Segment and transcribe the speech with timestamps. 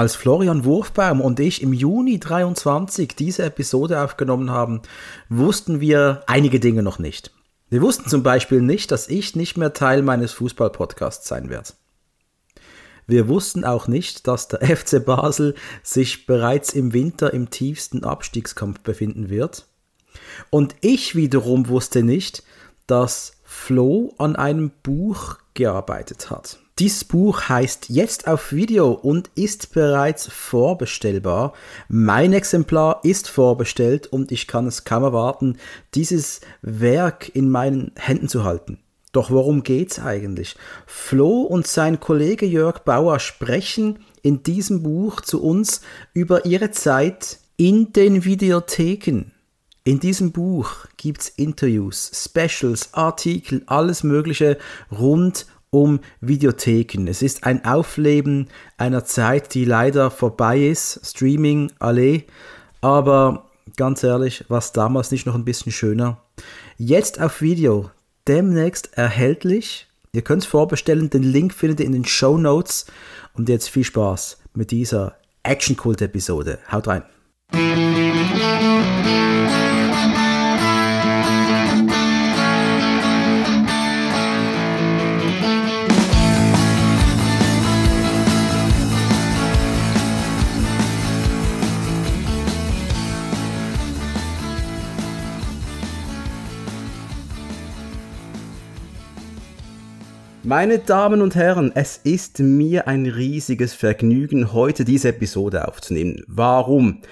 [0.00, 4.80] Als Florian Wurfbaum und ich im Juni 23 diese Episode aufgenommen haben,
[5.28, 7.32] wussten wir einige Dinge noch nicht.
[7.68, 11.74] Wir wussten zum Beispiel nicht, dass ich nicht mehr Teil meines Fußball-Podcasts sein werde.
[13.06, 18.80] Wir wussten auch nicht, dass der FC Basel sich bereits im Winter im tiefsten Abstiegskampf
[18.80, 19.66] befinden wird.
[20.48, 22.42] Und ich wiederum wusste nicht,
[22.86, 26.58] dass Flo an einem Buch gearbeitet hat.
[26.80, 31.52] Dieses Buch heißt jetzt auf Video und ist bereits vorbestellbar.
[31.90, 35.58] Mein Exemplar ist vorbestellt und ich kann es kaum erwarten,
[35.94, 38.78] dieses Werk in meinen Händen zu halten.
[39.12, 40.56] Doch worum geht's eigentlich?
[40.86, 45.82] Flo und sein Kollege Jörg Bauer sprechen in diesem Buch zu uns
[46.14, 49.32] über ihre Zeit in den Videotheken.
[49.84, 54.56] In diesem Buch gibt's Interviews, Specials, Artikel, alles Mögliche
[54.90, 57.06] rund um Videotheken.
[57.06, 62.24] Es ist ein Aufleben einer Zeit, die leider vorbei ist, Streaming, alle.
[62.80, 66.18] Aber ganz ehrlich, war es damals nicht noch ein bisschen schöner?
[66.76, 67.90] Jetzt auf Video,
[68.26, 69.86] demnächst erhältlich.
[70.12, 72.86] Ihr könnt es vorbestellen, den Link findet ihr in den Show Notes.
[73.34, 76.58] Und jetzt viel Spaß mit dieser Action-Kult-Episode.
[76.70, 77.04] Haut rein!
[100.50, 106.24] Meine Damen und Herren, es ist mir ein riesiges Vergnügen, heute diese Episode aufzunehmen.
[106.26, 107.02] Warum?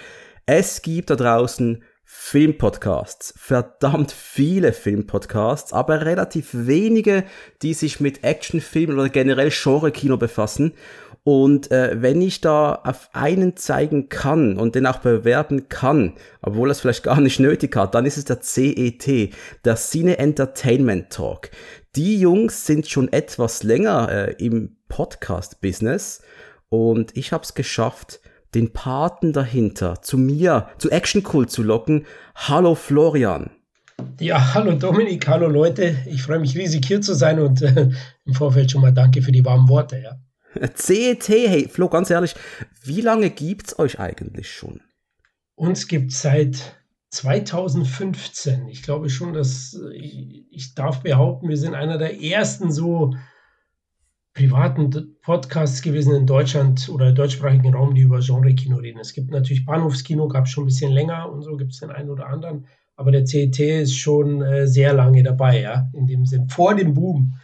[0.45, 7.23] Es gibt da draußen Filmpodcasts, verdammt viele Filmpodcasts, aber relativ wenige,
[7.63, 10.73] die sich mit Actionfilmen oder generell Genre-Kino befassen.
[11.23, 16.71] Und äh, wenn ich da auf einen zeigen kann und den auch bewerben kann, obwohl
[16.71, 19.35] er es vielleicht gar nicht nötig hat, dann ist es der CET,
[19.67, 21.51] der Cine Entertainment Talk.
[21.97, 26.21] Die Jungs sind schon etwas länger äh, im Podcast-Business
[26.69, 28.21] und ich habe es geschafft,
[28.55, 32.05] den Paten dahinter zu mir, zu Action Cool zu locken.
[32.35, 33.51] Hallo Florian.
[34.21, 35.97] Ja, hallo Dominik, hallo Leute.
[36.07, 37.89] Ich freue mich riesig hier zu sein und äh,
[38.27, 39.99] im Vorfeld schon mal danke für die warmen Worte.
[39.99, 40.69] Ja.
[40.75, 42.35] CET, hey Flo, ganz ehrlich,
[42.85, 44.83] wie lange gibt es euch eigentlich schon?
[45.55, 46.78] Uns gibt es seit
[47.11, 48.69] 2015.
[48.69, 53.15] Ich glaube schon, dass ich, ich, darf behaupten, wir sind einer der ersten so
[54.35, 59.01] privaten Podcasts gewesen in Deutschland oder deutschsprachigen Raum, die über Genre-Kino reden.
[59.01, 61.91] Es gibt natürlich Bahnhofskino, gab es schon ein bisschen länger und so gibt es den
[61.91, 62.67] einen oder anderen.
[62.95, 66.95] Aber der CET ist schon äh, sehr lange dabei, ja, in dem Sinn, vor dem
[66.95, 67.35] Boom.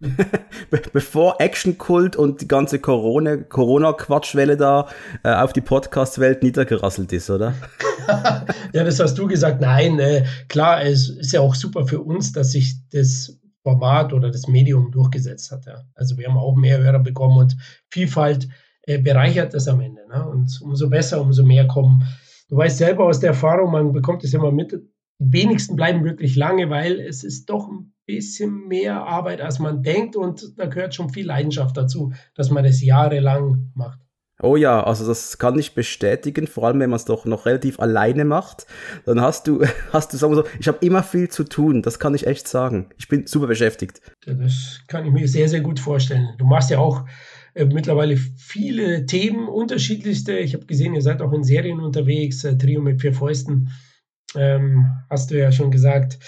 [0.92, 4.88] Bevor Action-Kult und die ganze Corona-Quatschwelle da
[5.22, 7.54] äh, auf die Podcast-Welt niedergerasselt ist, oder?
[8.72, 9.60] ja, das hast du gesagt.
[9.60, 14.30] Nein, äh, klar, es ist ja auch super für uns, dass sich das Format oder
[14.30, 15.66] das Medium durchgesetzt hat.
[15.66, 15.84] Ja.
[15.94, 17.56] Also wir haben auch mehr Hörer bekommen und
[17.90, 18.48] Vielfalt
[18.82, 20.00] äh, bereichert das am Ende.
[20.08, 20.26] Ne?
[20.26, 22.04] Und umso besser, umso mehr kommen.
[22.48, 26.36] Du weißt selber aus der Erfahrung, man bekommt es immer mit, die wenigsten bleiben wirklich
[26.36, 30.94] lange, weil es ist doch ein bisschen mehr Arbeit, als man denkt und da gehört
[30.94, 34.00] schon viel Leidenschaft dazu, dass man das jahrelang macht.
[34.42, 37.78] Oh ja, also das kann ich bestätigen, vor allem wenn man es doch noch relativ
[37.78, 38.66] alleine macht,
[39.04, 39.62] dann hast du,
[39.92, 42.48] hast du sagen wir so, ich habe immer viel zu tun, das kann ich echt
[42.48, 42.88] sagen.
[42.98, 44.00] Ich bin super beschäftigt.
[44.26, 46.30] Das kann ich mir sehr, sehr gut vorstellen.
[46.38, 47.04] Du machst ja auch
[47.54, 50.38] äh, mittlerweile viele Themen, unterschiedlichste.
[50.38, 53.70] Ich habe gesehen, ihr seid auch in Serien unterwegs, äh, Trio mit vier Fäusten,
[54.34, 56.18] ähm, hast du ja schon gesagt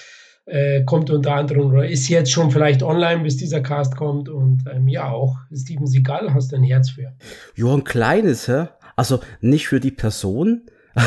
[0.47, 4.28] äh, kommt unter anderem oder ist jetzt schon vielleicht online, bis dieser Cast kommt.
[4.28, 7.12] Und ähm, ja, auch Steven Seagal hast du ein Herz für.
[7.54, 8.69] Ja, ein kleines, hä?
[8.97, 10.62] Also nicht für die Person.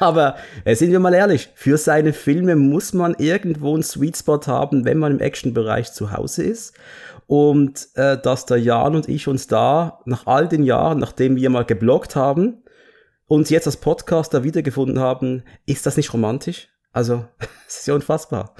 [0.00, 0.34] Aber
[0.64, 4.84] äh, sind wir mal ehrlich, für seine Filme muss man irgendwo einen Sweet Spot haben,
[4.84, 6.74] wenn man im Action-Bereich zu Hause ist.
[7.28, 11.50] Und äh, dass der Jan und ich uns da nach all den Jahren, nachdem wir
[11.50, 12.64] mal gebloggt haben,
[13.26, 16.71] uns jetzt als Podcaster wiedergefunden haben, ist das nicht romantisch?
[16.92, 17.24] Also,
[17.66, 18.54] es ist ja unfassbar.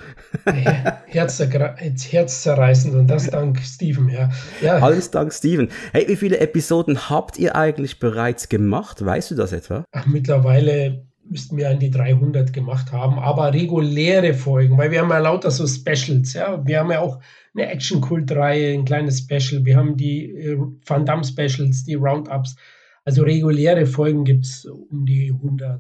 [2.12, 4.30] herzzerreißend und das dank Steven, ja.
[4.62, 4.78] ja.
[4.78, 5.68] Alles dank Steven.
[5.92, 9.04] Hey, wie viele Episoden habt ihr eigentlich bereits gemacht?
[9.04, 9.84] Weißt du das etwa?
[9.92, 15.10] Ach, mittlerweile müssten wir an die 300 gemacht haben, aber reguläre Folgen, weil wir haben
[15.10, 16.66] ja lauter so Specials, ja.
[16.66, 17.20] Wir haben ja auch
[17.54, 19.64] eine Action-Kult-Reihe, ein kleines Special.
[19.64, 22.56] Wir haben die äh, Van Damme Specials, die Roundups.
[23.04, 25.78] Also reguläre Folgen gibt es um die 100.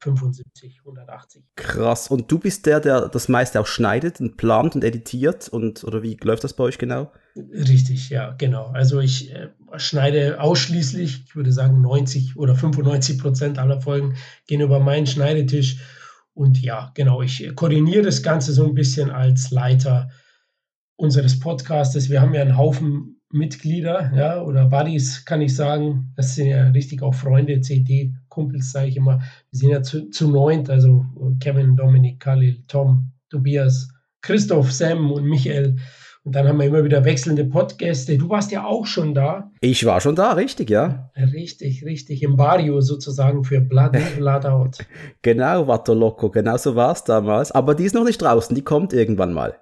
[0.00, 1.42] 175, 180.
[1.56, 2.08] Krass.
[2.08, 6.02] Und du bist der, der das meiste auch schneidet und plant und editiert und oder
[6.02, 7.12] wie läuft das bei euch genau?
[7.36, 8.66] Richtig, ja, genau.
[8.68, 14.16] Also ich äh, schneide ausschließlich, ich würde sagen 90 oder 95 Prozent aller Folgen
[14.46, 15.78] gehen über meinen Schneidetisch.
[16.32, 20.10] Und ja, genau, ich koordiniere das Ganze so ein bisschen als Leiter
[20.96, 22.10] unseres Podcastes.
[22.10, 26.12] Wir haben ja einen Haufen Mitglieder, ja, oder Buddies, kann ich sagen.
[26.16, 29.20] Das sind ja richtig auch Freunde, CD-Kumpels, sage ich immer.
[29.50, 31.04] Wir sind ja zu, zu neunt, also
[31.40, 33.88] Kevin, Dominik, Khalil, Tom, Tobias,
[34.20, 35.76] Christoph, Sam und Michael.
[36.22, 38.18] Und dann haben wir immer wieder wechselnde Podgäste.
[38.18, 39.50] Du warst ja auch schon da.
[39.60, 41.10] Ich war schon da, richtig, ja.
[41.16, 42.22] Richtig, richtig.
[42.22, 44.78] Im Barrio sozusagen für Blood Blood Out.
[45.22, 47.52] genau, Vato Loco, genau so war es damals.
[47.52, 49.54] Aber die ist noch nicht draußen, die kommt irgendwann mal.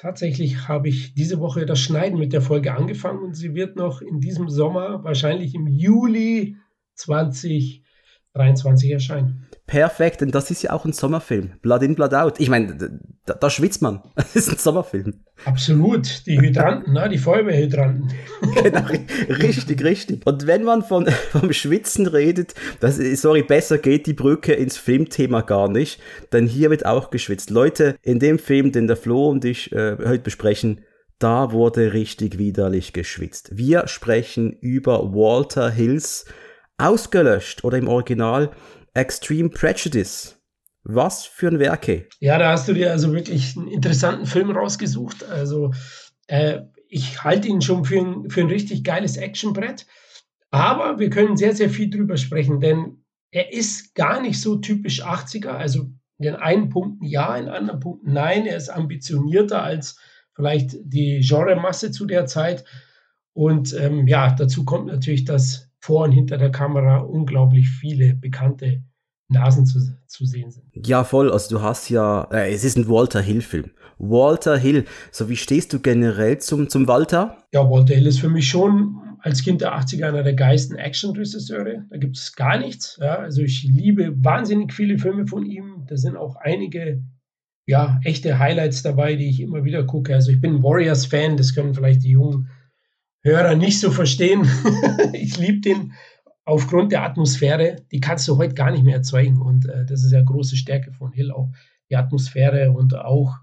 [0.00, 4.00] Tatsächlich habe ich diese Woche das Schneiden mit der Folge angefangen und sie wird noch
[4.00, 6.56] in diesem Sommer, wahrscheinlich im Juli
[6.94, 9.49] 2023 erscheinen.
[9.70, 11.52] Perfekt, denn das ist ja auch ein Sommerfilm.
[11.62, 12.40] Blood in, Blood out.
[12.40, 12.76] Ich meine,
[13.24, 14.02] da, da, schwitzt man.
[14.16, 15.20] Das ist ein Sommerfilm.
[15.44, 16.26] Absolut.
[16.26, 17.08] Die Hydranten, ne?
[17.08, 18.12] die Feuerwehrhydranten.
[18.64, 18.84] genau,
[19.28, 20.26] richtig, richtig.
[20.26, 25.42] Und wenn man von, vom Schwitzen redet, das, sorry, besser geht die Brücke ins Filmthema
[25.42, 26.00] gar nicht,
[26.32, 27.50] denn hier wird auch geschwitzt.
[27.50, 30.80] Leute, in dem Film, den der Flo und ich äh, heute besprechen,
[31.20, 33.56] da wurde richtig widerlich geschwitzt.
[33.56, 36.24] Wir sprechen über Walter Hills
[36.76, 38.50] ausgelöscht oder im Original
[38.94, 40.36] Extreme Prejudice.
[40.82, 42.08] Was für ein Werke.
[42.20, 45.24] Ja, da hast du dir also wirklich einen interessanten Film rausgesucht.
[45.24, 45.72] Also
[46.26, 49.86] äh, ich halte ihn schon für ein, für ein richtig geiles Actionbrett.
[50.50, 55.04] Aber wir können sehr, sehr viel drüber sprechen, denn er ist gar nicht so typisch
[55.04, 55.50] 80er.
[55.50, 58.46] Also in einen Punkten ja, in anderen Punkten nein.
[58.46, 59.98] Er ist ambitionierter als
[60.34, 62.64] vielleicht die Genremasse zu der Zeit.
[63.32, 68.82] Und ähm, ja, dazu kommt natürlich, dass vor und hinter der Kamera unglaublich viele bekannte
[69.28, 70.86] Nasen zu, zu sehen sind.
[70.86, 71.30] Ja, voll.
[71.30, 73.70] Also du hast ja, äh, es ist ein Walter Hill-Film.
[73.98, 74.84] Walter Hill.
[75.12, 77.38] So, wie stehst du generell zum, zum Walter?
[77.52, 81.86] Ja, Walter Hill ist für mich schon als Kind der 80er einer der geilsten Action-Regisseure.
[81.90, 82.98] Da gibt es gar nichts.
[83.00, 85.84] Ja, also ich liebe wahnsinnig viele Filme von ihm.
[85.88, 87.02] Da sind auch einige
[87.66, 90.14] ja, echte Highlights dabei, die ich immer wieder gucke.
[90.14, 92.48] Also ich bin Warriors-Fan, das können vielleicht die jungen
[93.22, 94.48] Hörer nicht so verstehen.
[95.12, 95.92] ich liebe den
[96.44, 99.40] aufgrund der Atmosphäre, die kannst du heute gar nicht mehr erzeugen.
[99.40, 101.50] Und äh, das ist ja große Stärke von Hill, auch
[101.90, 103.36] die Atmosphäre und auch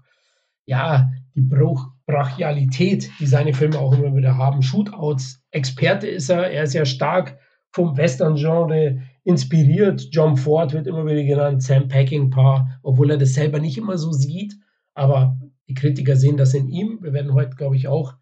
[0.66, 4.62] ja, die Bruch Brachialität, die seine Filme auch immer wieder haben.
[4.62, 7.38] Shootouts, Experte ist er, er ist ja stark
[7.70, 10.08] vom Western-Genre inspiriert.
[10.10, 14.12] John Ford wird immer wieder genannt, Sam Peckinpah, obwohl er das selber nicht immer so
[14.12, 14.54] sieht.
[14.94, 15.38] Aber
[15.68, 16.98] die Kritiker sehen das in ihm.
[17.02, 18.14] Wir werden heute, glaube ich, auch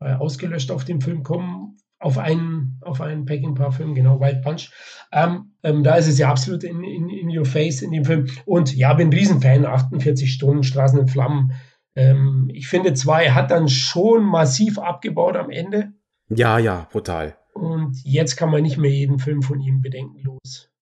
[0.00, 4.70] äh, ausgelöscht auf den Film kommen, auf einen, auf einen Packing-Paar-Film, genau, Wild Punch.
[5.12, 8.26] Ähm, ähm, da ist es ja absolut in, in, in your face in dem Film.
[8.44, 11.52] Und ja, bin Riesenfan, 48 Stunden, Straßen in Flammen.
[11.96, 15.92] Ähm, ich finde, zwei hat dann schon massiv abgebaut am Ende.
[16.28, 17.36] Ja, ja, brutal.
[17.54, 20.73] Und jetzt kann man nicht mehr jeden Film von ihm bedenkenlos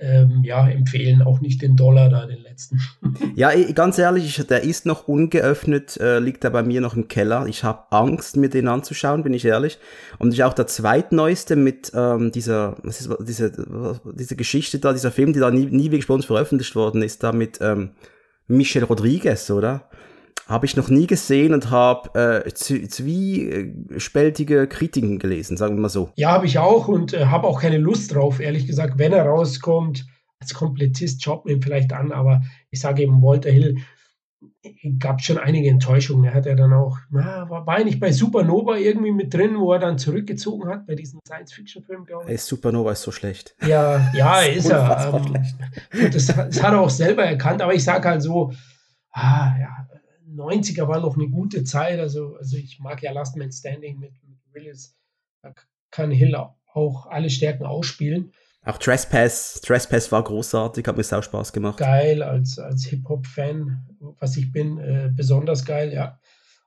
[0.00, 2.80] ähm, ja, empfehlen, auch nicht den Dollar da, den letzten.
[3.34, 7.46] ja, ganz ehrlich, der ist noch ungeöffnet, äh, liegt da bei mir noch im Keller.
[7.46, 9.78] Ich habe Angst, mir den anzuschauen, bin ich ehrlich.
[10.18, 15.10] Und ist auch der zweitneueste mit ähm, dieser, was ist, diese, diese Geschichte da, dieser
[15.10, 17.90] Film, die da nie, nie wirklich bei uns veröffentlicht worden ist, da mit ähm,
[18.46, 19.88] Michel Rodriguez, oder?
[20.48, 26.10] Habe ich noch nie gesehen und habe äh, zwiespältige Kritiken gelesen, sagen wir mal so.
[26.16, 28.98] Ja, habe ich auch und äh, habe auch keine Lust drauf, ehrlich gesagt.
[28.98, 30.06] Wenn er rauskommt,
[30.40, 33.76] als Komplettist schaut man ihn vielleicht an, aber ich sage eben, Walter Hill
[34.98, 36.24] gab schon einige Enttäuschungen.
[36.24, 39.72] Er hat ja dann auch, na, war, war nicht bei Supernova irgendwie mit drin, wo
[39.72, 42.30] er dann zurückgezogen hat, bei diesem Science-Fiction-Film, glaube ich.
[42.30, 43.54] Ey, Supernova ist so schlecht.
[43.66, 45.12] Ja, ja, ist, ist er.
[45.14, 48.52] Ähm, das, das, hat er auch selber erkannt, aber ich sage halt so,
[49.12, 49.88] ah, ja,
[50.34, 51.98] 90er war noch eine gute Zeit.
[52.00, 54.96] Also, also ich mag ja Last Man Standing mit, mit Willis.
[55.42, 55.54] Da
[55.90, 58.32] kann Hill auch alle Stärken ausspielen.
[58.64, 61.78] Auch Trespass, Trespass war großartig, hat mir sau Spaß gemacht.
[61.78, 63.86] Geil, als, als Hip-Hop-Fan,
[64.18, 66.18] was ich bin, äh, besonders geil, ja.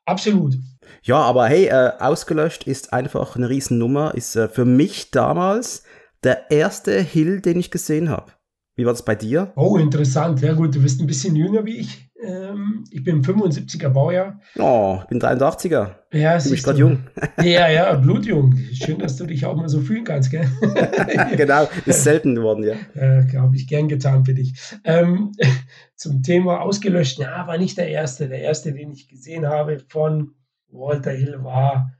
[0.05, 0.55] Absolut.
[1.03, 4.15] Ja, aber hey, äh, ausgelöscht ist einfach eine Riesennummer.
[4.15, 5.83] Ist äh, für mich damals
[6.23, 8.31] der erste Hill, den ich gesehen habe.
[8.75, 9.51] Wie war das bei dir?
[9.55, 10.41] Oh, interessant.
[10.41, 12.09] Ja gut, du bist ein bisschen jünger wie ich.
[12.23, 14.39] Ähm, ich bin 75er Baujahr.
[14.57, 15.95] Oh, ich bin 83er.
[16.13, 17.03] Ja, du bist gerade jung.
[17.43, 18.55] Ja, ja, blutjung.
[18.73, 20.49] Schön, dass du dich auch mal so fühlen kannst, gell?
[21.35, 22.75] genau, ist selten geworden, ja.
[22.93, 24.53] Äh, Glaube ich, gern getan für dich.
[24.83, 25.33] Ähm,
[25.95, 28.29] zum Thema ausgelöscht, ja, war nicht der erste.
[28.29, 30.35] Der erste, den ich gesehen habe von
[30.69, 31.97] Walter Hill war,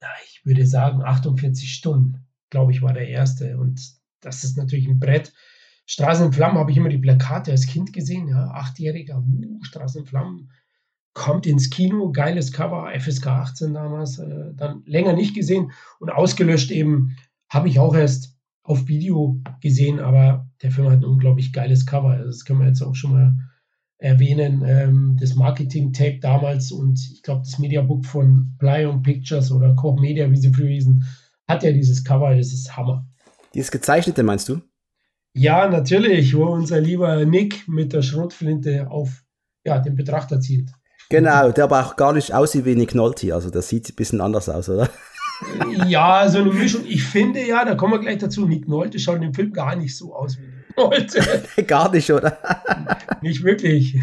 [0.00, 3.58] ja, ich würde sagen, 48 Stunden, glaube ich, war der erste.
[3.58, 3.80] Und
[4.20, 5.32] das ist natürlich ein Brett
[5.90, 10.02] Straßen in Flammen habe ich immer die Plakate als Kind gesehen, ja, achtjähriger, uh, Straßen
[10.02, 10.50] in Flammen,
[11.14, 16.70] kommt ins Kino, geiles Cover, FSK 18 damals, äh, dann länger nicht gesehen und ausgelöscht
[16.70, 17.16] eben,
[17.48, 22.10] habe ich auch erst auf Video gesehen, aber der Film hat ein unglaublich geiles Cover,
[22.10, 23.38] also das können wir jetzt auch schon mal
[23.96, 29.98] erwähnen, ähm, das Marketing-Tape damals und ich glaube das Mediabook von Plyon Pictures oder Koch
[29.98, 31.02] Media, wie sie früher hießen,
[31.48, 33.06] hat ja dieses Cover, das ist Hammer.
[33.54, 34.60] Dieses gezeichnete meinst du?
[35.34, 39.22] Ja, natürlich, wo unser lieber Nick mit der Schrotflinte auf
[39.64, 40.70] ja, den Betrachter zielt.
[41.10, 44.20] Genau, der aber auch gar nicht aussieht wie Nick Nolte, also das sieht ein bisschen
[44.20, 44.90] anders aus, oder?
[45.86, 46.82] Ja, so eine Mischung.
[46.86, 49.96] Ich finde ja, da kommen wir gleich dazu, Nick Nolte schaut im Film gar nicht
[49.96, 51.20] so aus wie Nolte.
[51.66, 52.38] gar nicht, oder?
[53.20, 54.00] nicht wirklich.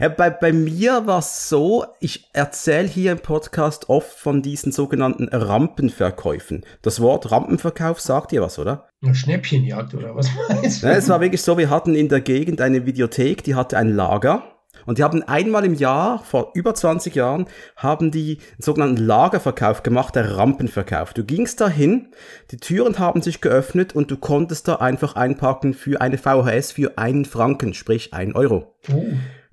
[0.00, 4.72] Ja, bei, bei mir war es so, ich erzähle hier im Podcast oft von diesen
[4.72, 6.64] sogenannten Rampenverkäufen.
[6.82, 8.88] Das Wort Rampenverkauf sagt dir was, oder?
[9.02, 10.86] Eine Schnäppchenjagd oder was meinst du?
[10.86, 13.94] Ja, es war wirklich so, wir hatten in der Gegend eine Videothek, die hatte ein
[13.94, 19.04] Lager und die haben einmal im Jahr, vor über 20 Jahren, haben die einen sogenannten
[19.04, 21.14] Lagerverkauf gemacht, der Rampenverkauf.
[21.14, 22.08] Du gingst dahin,
[22.50, 26.98] die Türen haben sich geöffnet und du konntest da einfach einpacken für eine VHS für
[26.98, 28.74] einen Franken, sprich ein Euro.
[28.92, 29.04] Oh.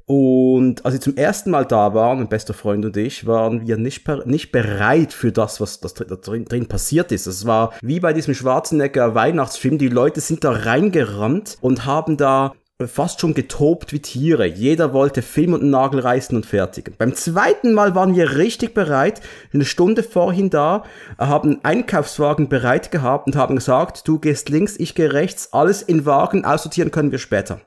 [0.06, 3.78] Und als sie zum ersten Mal da waren, mein bester Freund und ich, waren wir
[3.78, 7.26] nicht, nicht bereit für das, was da drin, drin passiert ist.
[7.26, 9.78] Es war wie bei diesem Schwarzenegger Weihnachtsfilm.
[9.78, 12.54] Die Leute sind da reingerannt und haben da
[12.88, 14.46] fast schon getobt wie Tiere.
[14.46, 16.96] Jeder wollte Film und Nagel reißen und fertigen.
[16.98, 19.22] Beim zweiten Mal waren wir richtig bereit,
[19.54, 20.84] eine Stunde vorhin da,
[21.18, 25.82] haben einen Einkaufswagen bereit gehabt und haben gesagt, du gehst links, ich gehe rechts, alles
[25.82, 27.62] in Wagen, aussortieren können wir später.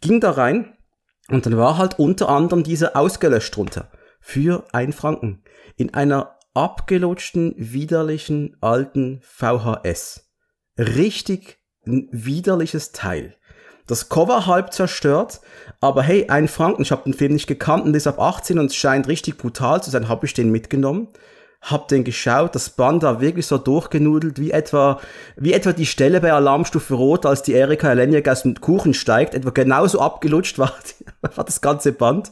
[0.00, 0.76] Ging da rein
[1.30, 3.90] und dann war halt unter anderem dieser ausgelöscht drunter.
[4.20, 5.42] Für ein Franken.
[5.76, 10.30] In einer abgelutschten, widerlichen alten VHS.
[10.76, 13.37] Richtig ein widerliches Teil
[13.88, 15.40] das Cover halb zerstört,
[15.80, 18.66] aber hey, ein Franken, ich habe den Film nicht gekannt und ist ab 18 und
[18.66, 21.08] es scheint richtig brutal zu sein, habe ich den mitgenommen
[21.60, 25.00] hab den geschaut, das Band war wirklich so durchgenudelt, wie etwa,
[25.36, 29.34] wie etwa die Stelle bei Alarmstufe Rot, als die Erika Eleniak aus dem Kuchen steigt,
[29.34, 30.72] etwa genauso abgelutscht war,
[31.34, 32.30] war das ganze Band.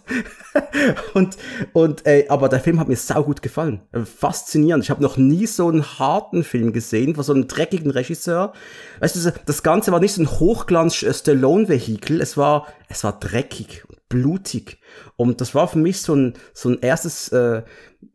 [1.15, 1.37] und,
[1.73, 3.83] und, ey, aber der Film hat mir sau gut gefallen.
[4.05, 4.85] Faszinierend.
[4.85, 8.53] Ich habe noch nie so einen harten Film gesehen, von so einem dreckigen Regisseur.
[9.01, 13.99] Weißt du, das Ganze war nicht so ein Hochglanz-Stallone-Vehikel, es war, es war dreckig und
[14.09, 14.79] blutig.
[15.17, 17.63] Und das war für mich so ein, so ein erstes, äh,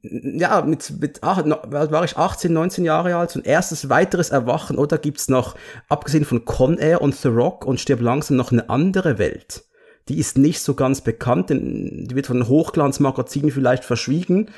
[0.01, 4.77] ja, mit, mit ach, war ich 18, 19 Jahre alt, so ein erstes weiteres Erwachen,
[4.77, 5.55] oder gibt's noch,
[5.89, 9.65] abgesehen von Con Air und The Rock und Stirb langsam, noch eine andere Welt?
[10.07, 14.49] Die ist nicht so ganz bekannt, denn die wird von Hochglanzmagazinen vielleicht verschwiegen,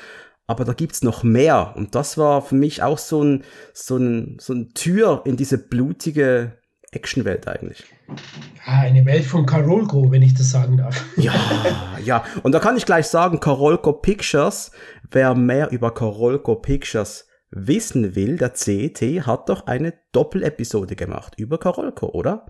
[0.46, 1.74] aber da gibt's noch mehr.
[1.76, 5.58] Und das war für mich auch so ein, so ein, so ein Tür in diese
[5.58, 6.58] blutige
[6.92, 7.84] Actionwelt eigentlich.
[8.66, 11.04] Ja, eine Welt von Karolko, wenn ich das sagen darf.
[11.16, 11.34] Ja,
[12.04, 12.24] ja.
[12.42, 14.70] Und da kann ich gleich sagen, Karolko Pictures,
[15.10, 21.58] wer mehr über Karolko Pictures wissen will, der CET hat doch eine Doppelepisode gemacht über
[21.58, 22.46] Karolko, oder?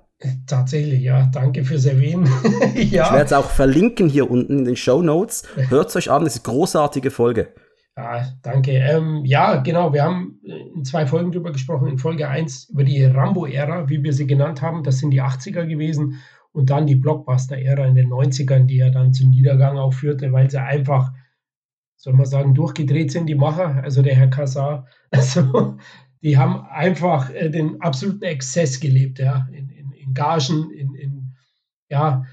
[0.47, 1.29] Tatsächlich, ja.
[1.33, 2.27] Danke fürs Erwähnen.
[2.75, 3.07] ja.
[3.07, 5.43] Ich werde es auch verlinken hier unten in den Show Notes.
[5.69, 7.49] Hört es euch an, das ist eine großartige Folge.
[7.97, 8.73] Ja, danke.
[8.73, 9.93] Ähm, ja, genau.
[9.93, 11.87] Wir haben in zwei Folgen darüber gesprochen.
[11.87, 14.83] In Folge 1 über die Rambo-Ära, wie wir sie genannt haben.
[14.83, 16.21] Das sind die 80er gewesen.
[16.51, 20.51] Und dann die Blockbuster-Ära in den 90ern, die ja dann zum Niedergang auch führte, weil
[20.51, 21.13] sie einfach,
[21.97, 23.83] soll man sagen, durchgedreht sind, die Macher.
[23.83, 24.87] Also der Herr Kassar.
[25.11, 25.77] Also,
[26.25, 29.47] die haben einfach äh, den absoluten Exzess gelebt, ja.
[29.53, 31.37] In, in, in Gagen, in, in
[31.89, 32.25] ja, äh,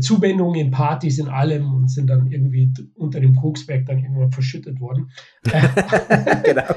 [0.00, 4.80] Zuwendung in Partys, in allem und sind dann irgendwie unter dem Koksberg dann irgendwann verschüttet
[4.80, 5.10] worden.
[5.42, 6.68] genau.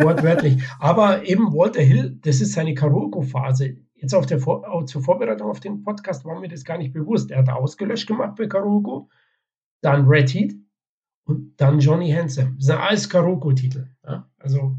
[0.04, 0.62] Wortwörtlich.
[0.78, 3.76] Aber eben Walter Hill, das ist seine Karolko-Phase.
[3.94, 7.30] Jetzt auf der Vor zur Vorbereitung auf den Podcast war mir das gar nicht bewusst.
[7.30, 9.10] Er hat ausgelöscht gemacht bei Karolko,
[9.82, 10.54] dann Red Heat
[11.24, 12.54] und dann Johnny Handsome.
[12.56, 13.86] Das sind alles Karolko-Titel.
[14.02, 14.30] Ja?
[14.38, 14.76] Also,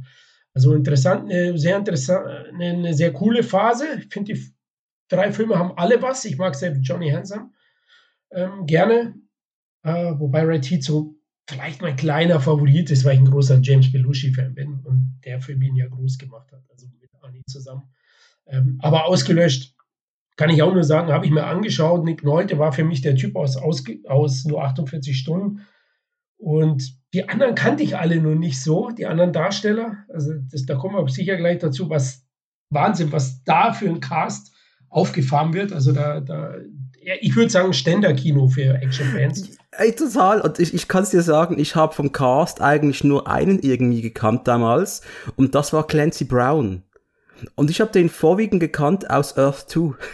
[0.53, 3.86] also interessant, eine sehr interessant, eine, eine sehr coole Phase.
[4.00, 4.41] Ich finde, die
[5.10, 6.25] drei Filme haben alle was.
[6.25, 7.51] Ich mag selbst Johnny Handsome
[8.31, 9.15] ähm, gerne.
[9.84, 11.15] Äh, wobei Heat so
[11.50, 15.53] vielleicht mein kleiner Favorit ist, weil ich ein großer James Belushi-Fan bin und der für
[15.53, 17.84] ihn ja groß gemacht hat, also mit Annie zusammen.
[18.48, 19.75] Ähm, aber ausgelöscht
[20.36, 22.05] kann ich auch nur sagen, habe ich mir angeschaut.
[22.05, 25.65] Nick Nolte war für mich der Typ aus, aus, aus nur 48 Stunden.
[26.38, 30.05] Und die anderen kannte ich alle nur nicht so, die anderen Darsteller.
[30.10, 32.27] Also das, da kommen wir sicher gleich dazu, was
[32.69, 34.53] Wahnsinn, was da für ein Cast
[34.89, 35.74] aufgefahren wird.
[35.74, 36.55] Also da, da
[37.21, 39.57] ich würde sagen, Ständerkino für Actionfans.
[39.71, 40.41] Ey, total.
[40.41, 44.01] Und ich, ich kann es dir sagen, ich habe vom Cast eigentlich nur einen irgendwie
[44.01, 45.01] gekannt damals.
[45.35, 46.83] Und das war Clancy Brown.
[47.55, 49.93] Und ich habe den vorwiegend gekannt aus Earth 2.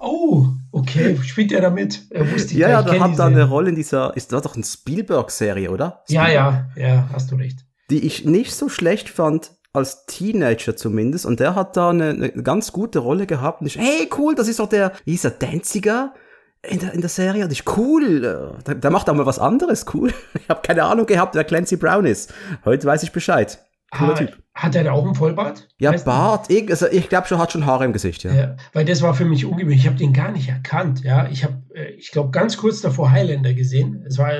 [0.00, 1.18] Oh, okay.
[1.24, 2.02] Spielt er damit?
[2.10, 4.64] Er wusste ja, ja, der hat da eine Rolle in dieser, ist das doch eine
[4.64, 6.04] Spielberg-Serie, oder?
[6.04, 6.28] Spielberg.
[6.32, 7.64] Ja, ja, ja, hast du recht.
[7.90, 11.26] Die ich nicht so schlecht fand, als Teenager zumindest.
[11.26, 13.60] Und der hat da eine, eine ganz gute Rolle gehabt.
[13.60, 16.14] Und ich, hey, cool, das ist doch der, wie hieß er, Danziger?
[16.62, 18.20] in der, in der Serie und ich cool,
[18.66, 20.12] der, der macht auch mal was anderes, cool.
[20.34, 22.32] Ich habe keine Ahnung gehabt, wer Clancy Brown ist.
[22.64, 23.58] Heute weiß ich Bescheid.
[23.90, 24.38] Cooler ha, Typ.
[24.54, 25.68] Hat er da auch einen Vollbart?
[25.78, 26.50] Ja, weißt Bart.
[26.50, 28.34] Ich, also ich glaube schon, hat schon Haare im Gesicht, ja.
[28.34, 29.80] ja weil das war für mich ungewöhnlich.
[29.80, 31.28] Ich habe den gar nicht erkannt, ja.
[31.28, 34.04] Ich habe, äh, ich glaube, ganz kurz davor Highlander gesehen.
[34.06, 34.30] Es war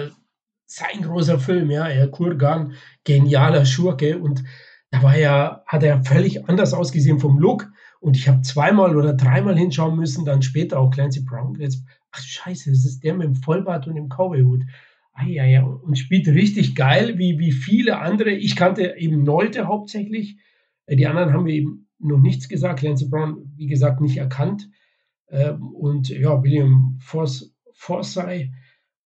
[0.67, 1.87] sein großer Film, ja.
[1.87, 4.45] Er Kurgan, genialer Schurke und
[4.91, 7.71] da war er, hat er völlig anders ausgesehen vom Look.
[8.01, 11.57] Und ich habe zweimal oder dreimal hinschauen müssen, dann später auch Clancy Brown.
[11.59, 14.65] Jetzt, ach scheiße, das ist der mit dem Vollbart und dem Cowboyhut.
[15.13, 18.31] Ah, ja, ja, und spielt richtig geil, wie, wie viele andere.
[18.31, 20.39] Ich kannte eben Nolte hauptsächlich.
[20.87, 22.79] Äh, die anderen haben wir eben noch nichts gesagt.
[22.81, 24.71] Clancy Brown, wie gesagt, nicht erkannt.
[25.29, 27.53] Ähm, und ja, William Forsyth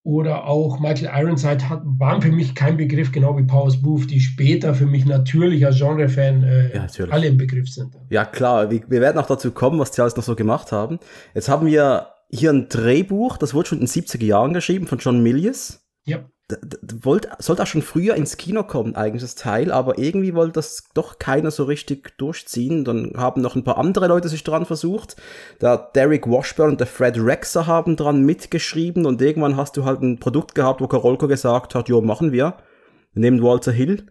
[0.02, 4.20] oder auch Michael Ironside hat, waren für mich kein Begriff, genau wie Powers Booth, die
[4.20, 7.94] später für mich natürlich als Genre-Fan äh, ja, alle im Begriff sind.
[8.08, 10.98] Ja, klar, wir, wir werden auch dazu kommen, was die alles noch so gemacht haben.
[11.34, 14.98] Jetzt haben wir hier ein Drehbuch, das wurde schon in den 70er Jahren geschrieben von
[14.98, 15.84] John Milius.
[16.04, 16.24] Ja
[17.02, 20.84] wollte, sollte auch schon früher ins Kino kommen, eigentlich das Teil, aber irgendwie wollte das
[20.94, 22.84] doch keiner so richtig durchziehen.
[22.84, 25.16] Dann haben noch ein paar andere Leute sich dran versucht.
[25.60, 30.02] Der Derek Washburn und der Fred Rexer haben dran mitgeschrieben und irgendwann hast du halt
[30.02, 32.54] ein Produkt gehabt, wo Karolko gesagt hat, jo, machen wir.
[33.12, 34.06] Wir nehmen Walter Hill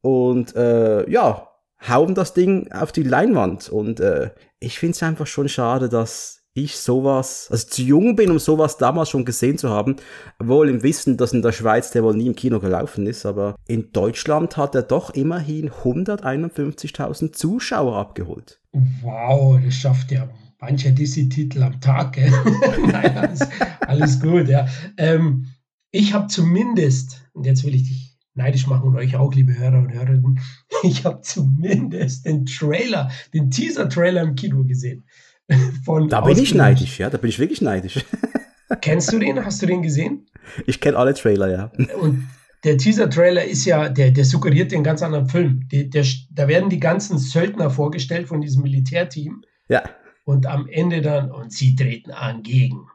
[0.00, 1.48] und äh, ja,
[1.88, 3.68] hauen das Ding auf die Leinwand.
[3.68, 8.30] Und äh, ich finde es einfach schon schade, dass ich sowas, also zu jung bin,
[8.30, 9.96] um sowas damals schon gesehen zu haben,
[10.38, 13.56] wohl im Wissen, dass in der Schweiz der wohl nie im Kino gelaufen ist, aber
[13.66, 18.60] in Deutschland hat er doch immerhin 151.000 Zuschauer abgeholt.
[19.02, 20.28] Wow, das schafft ja
[20.62, 22.12] mancher Disney-Titel am Tag.
[22.12, 22.30] Gell?
[22.86, 23.48] Nein, alles,
[23.80, 24.66] alles, gut, ja.
[24.96, 25.46] Ähm,
[25.90, 29.78] ich habe zumindest, und jetzt will ich dich neidisch machen und euch auch, liebe Hörer
[29.78, 30.40] und Hörerinnen,
[30.82, 35.04] ich habe zumindest den Trailer, den Teaser-Trailer im Kino gesehen.
[35.84, 38.04] von Da bin ich neidisch, ja, da bin ich wirklich neidisch.
[38.80, 39.44] Kennst du den?
[39.44, 40.26] Hast du den gesehen?
[40.66, 41.72] Ich kenne alle Trailer, ja.
[42.00, 42.26] Und
[42.64, 45.68] der Teaser-Trailer ist ja, der, der suggeriert den ganz anderen Film.
[45.70, 49.42] Die, der, da werden die ganzen Söldner vorgestellt von diesem Militärteam.
[49.68, 49.82] Ja.
[50.24, 52.86] Und am Ende dann, und sie treten an gegen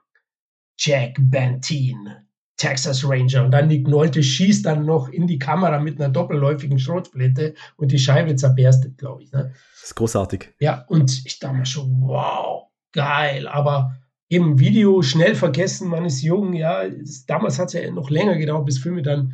[0.78, 2.10] Jack Bantin,
[2.58, 3.46] Texas Ranger.
[3.46, 7.92] Und dann Nick Nolte schießt dann noch in die Kamera mit einer doppelläufigen Schrotflinte und
[7.92, 9.32] die Scheibe zerberstet, glaube ich.
[9.32, 9.54] Ne?
[9.76, 10.50] Das ist großartig.
[10.60, 13.48] Ja, und ich dachte mir schon, wow, geil.
[13.48, 13.96] Aber
[14.28, 16.84] eben Video schnell vergessen, man ist jung, ja.
[17.28, 19.34] Damals hat es ja noch länger gedauert, bis Filme dann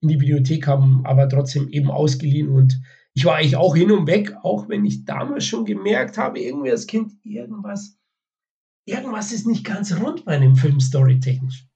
[0.00, 2.50] in die Videothek haben, aber trotzdem eben ausgeliehen.
[2.50, 2.80] Und
[3.14, 6.72] ich war eigentlich auch hin und weg, auch wenn ich damals schon gemerkt habe, irgendwie
[6.72, 7.96] als Kind, irgendwas,
[8.84, 11.68] irgendwas ist nicht ganz rund bei einem Film storytechnisch.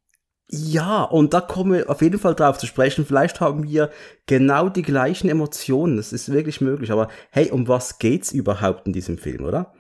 [0.51, 3.05] Ja, und da kommen wir auf jeden Fall drauf zu sprechen.
[3.05, 3.91] Vielleicht haben wir
[4.27, 5.99] genau die gleichen Emotionen.
[5.99, 6.91] Das ist wirklich möglich.
[6.91, 9.75] Aber hey, um was geht's überhaupt in diesem Film, oder?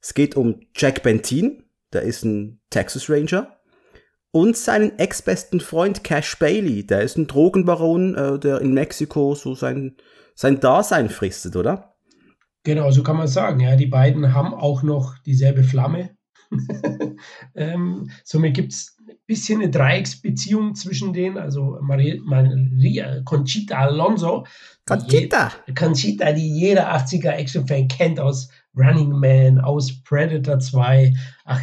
[0.00, 1.64] Es geht um Jack Bentin,
[1.94, 3.56] der ist ein Texas Ranger.
[4.30, 9.54] Und seinen ex-besten Freund Cash Bailey, der ist ein Drogenbaron, äh, der in Mexiko so
[9.54, 9.96] sein,
[10.34, 11.94] sein Dasein fristet, oder?
[12.64, 13.60] Genau, so kann man sagen.
[13.60, 16.10] Ja, die beiden haben auch noch dieselbe Flamme.
[17.54, 18.93] ähm, somit gibt's
[19.26, 24.46] bisschen eine Dreiecksbeziehung zwischen denen, also Maria, Maria Conchita Alonso.
[24.86, 25.52] Conchita!
[25.66, 31.62] Die, Conchita, die jeder 80er Action-Fan kennt aus Running Man, aus Predator 2, ach,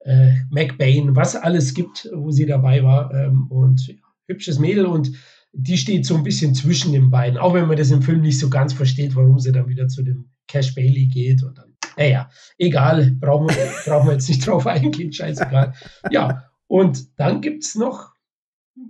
[0.00, 3.12] äh, McBain, was alles gibt, wo sie dabei war.
[3.14, 3.94] Ähm, und ja,
[4.26, 5.12] hübsches Mädel und
[5.52, 8.38] die steht so ein bisschen zwischen den beiden, auch wenn man das im Film nicht
[8.38, 12.30] so ganz versteht, warum sie dann wieder zu dem Cash Bailey geht und dann, naja,
[12.58, 15.74] egal, brauchen wir, brauchen wir jetzt nicht drauf eingehen, scheißegal.
[16.10, 18.12] Ja, und dann gibt es noch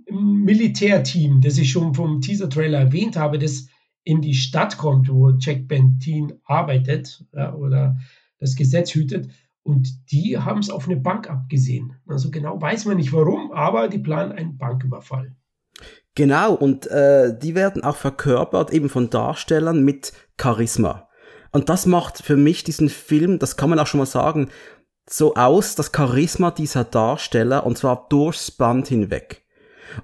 [0.09, 3.67] ein Militärteam, das ich schon vom Teaser-Trailer erwähnt habe, das
[4.03, 7.97] in die Stadt kommt, wo Jack Bentin arbeitet ja, oder
[8.39, 9.31] das Gesetz hütet.
[9.63, 11.93] Und die haben es auf eine Bank abgesehen.
[12.07, 15.35] Also genau weiß man nicht warum, aber die planen einen Banküberfall.
[16.15, 21.07] Genau, und äh, die werden auch verkörpert eben von Darstellern mit Charisma.
[21.51, 24.49] Und das macht für mich diesen Film, das kann man auch schon mal sagen,
[25.09, 29.43] so aus, das Charisma dieser Darsteller, und zwar durchs Band hinweg.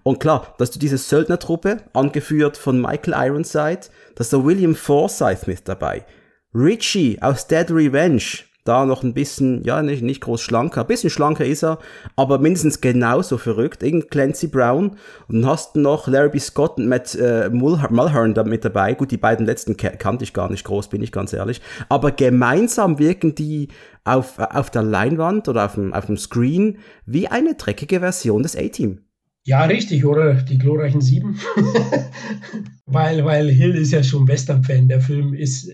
[0.03, 3.81] Und klar, dass du diese Söldnertruppe, angeführt von Michael Ironside,
[4.15, 6.05] dass da William Forsythe mit dabei.
[6.53, 8.23] Richie aus Dead Revenge,
[8.65, 11.77] da noch ein bisschen, ja, nicht, nicht groß schlanker, ein bisschen schlanker ist er,
[12.15, 13.83] aber mindestens genauso verrückt.
[13.83, 14.97] Irgend Clancy Brown.
[15.27, 16.39] Und hast noch Larry B.
[16.39, 18.95] Scott und Matt äh, Mulhern da mit dabei.
[18.95, 21.61] Gut, die beiden letzten kannte ich gar nicht groß, bin ich ganz ehrlich.
[21.89, 23.67] Aber gemeinsam wirken die
[24.05, 28.55] auf, auf der Leinwand oder auf dem, auf dem Screen wie eine dreckige Version des
[28.55, 29.01] A-Team.
[29.43, 30.33] Ja, richtig, oder?
[30.33, 31.39] Die glorreichen Sieben.
[32.85, 34.87] weil, weil Hill ist ja schon Western-Fan.
[34.87, 35.71] Der Film ist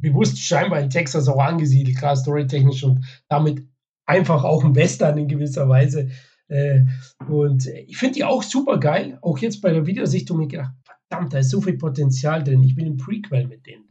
[0.00, 3.64] bewusst scheinbar in Texas auch angesiedelt, klar storytechnisch und damit
[4.06, 6.10] einfach auch ein Western in gewisser Weise.
[6.48, 6.84] Äh,
[7.28, 9.18] und ich finde die auch super geil.
[9.22, 10.72] Auch jetzt bei der Videosichtung ich gedacht,
[11.08, 12.64] verdammt, da ist so viel Potenzial drin.
[12.64, 13.84] Ich will ein Prequel mit denen.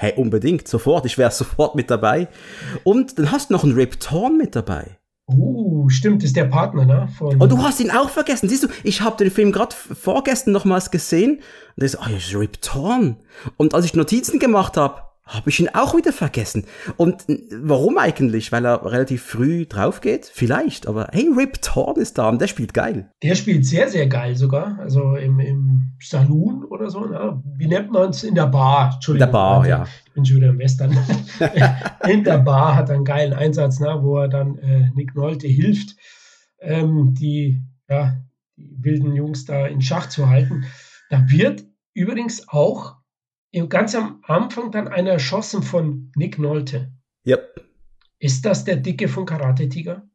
[0.00, 1.04] Hey, unbedingt, sofort.
[1.04, 2.28] Ich wäre sofort mit dabei.
[2.84, 4.96] Und dann hast du noch einen Rip Torn mit dabei.
[5.28, 7.08] Uh, stimmt, ist der Partner, ne?
[7.18, 8.48] Von und du hast ihn auch vergessen.
[8.48, 11.40] Siehst du, ich habe den Film gerade vorgestern nochmals gesehen.
[11.76, 13.16] Und ich so, oh, ah, ist Rip Torn.
[13.58, 16.64] Und als ich Notizen gemacht habe, habe ich ihn auch wieder vergessen.
[16.96, 18.50] Und warum eigentlich?
[18.52, 20.26] Weil er relativ früh drauf geht?
[20.26, 23.10] Vielleicht, aber hey, Rip Torn ist da und der spielt geil.
[23.22, 24.78] Der spielt sehr, sehr geil sogar.
[24.80, 27.04] Also im, im Saloon oder so.
[27.04, 27.42] Ne?
[27.56, 28.24] Wie nennt man es?
[28.24, 28.94] In der Bar.
[28.94, 29.28] Entschuldigung.
[29.28, 29.86] In der Bar, ja.
[30.06, 30.96] Ich bin schon wieder im Western.
[32.08, 33.98] in der Bar hat er einen geilen Einsatz, ne?
[34.02, 35.96] wo er dann äh, Nick Nolte hilft,
[36.60, 38.16] ähm, die, ja,
[38.56, 40.64] die wilden Jungs da in Schach zu halten.
[41.08, 41.64] Da wird
[41.94, 42.99] übrigens auch
[43.68, 46.92] ganz am Anfang dann einer erschossen von Nick Nolte.
[47.26, 47.64] Yep.
[48.18, 50.08] Ist das der Dicke von Karate Tiger?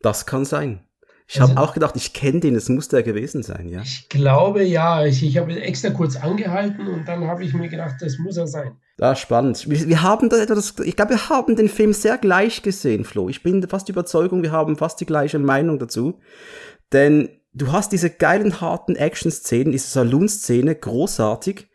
[0.00, 0.86] Das kann sein.
[1.28, 3.80] Ich also, habe auch gedacht, ich kenne den, es muss der gewesen sein, ja.
[3.82, 5.04] Ich glaube ja.
[5.06, 8.46] Ich, ich habe extra kurz angehalten und dann habe ich mir gedacht, das muss er
[8.46, 8.76] sein.
[8.98, 9.68] Ja, spannend.
[9.70, 13.28] Wir, wir haben das, ich glaube, wir haben den Film sehr gleich gesehen, Flo.
[13.28, 16.20] Ich bin fast Überzeugung, wir haben fast die gleiche Meinung dazu.
[16.92, 21.68] Denn du hast diese geilen, harten Action-Szenen, diese Saloon-Szene, großartig.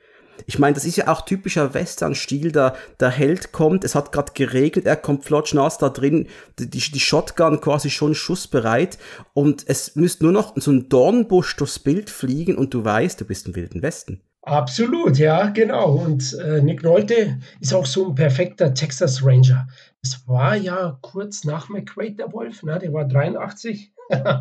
[0.45, 4.33] Ich meine, das ist ja auch typischer Western-Stil, da der Held kommt, es hat gerade
[4.33, 6.27] geregelt, er kommt flotschnass da drin,
[6.59, 8.97] die, die Shotgun quasi schon schussbereit
[9.33, 13.25] und es müsste nur noch so ein Dornbusch durchs Bild fliegen und du weißt, du
[13.25, 14.21] bist im Wilden Westen.
[14.47, 15.95] Absolut, ja, genau.
[15.95, 19.67] Und äh, Nick Nolte ist auch so ein perfekter Texas Ranger.
[20.01, 22.79] Es war ja kurz nach McQuaid der Wolf, ne?
[22.79, 23.91] der war 83.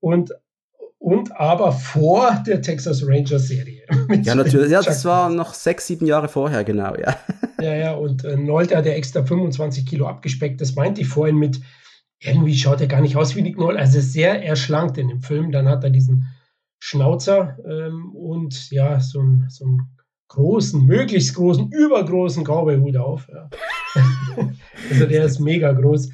[0.00, 0.32] und
[1.00, 3.82] und aber vor der Texas Rangers Serie.
[4.22, 4.70] Ja, natürlich.
[4.70, 7.16] Ja, das war noch sechs, sieben Jahre vorher, genau, ja.
[7.60, 10.60] Ja, ja, und äh, Nolte hat ja extra 25 Kilo abgespeckt.
[10.60, 11.60] Das meinte ich vorhin mit,
[12.18, 13.78] irgendwie schaut er gar nicht aus wie Nick Nolte.
[13.78, 15.52] Also sehr erschlankt in dem Film.
[15.52, 16.26] Dann hat er diesen
[16.78, 19.80] Schnauzer ähm, und ja, so, ein, so einen
[20.28, 23.28] großen, möglichst großen, übergroßen Cowboy-Hut auf.
[23.28, 23.50] Ja.
[24.90, 26.08] also der ist mega groß.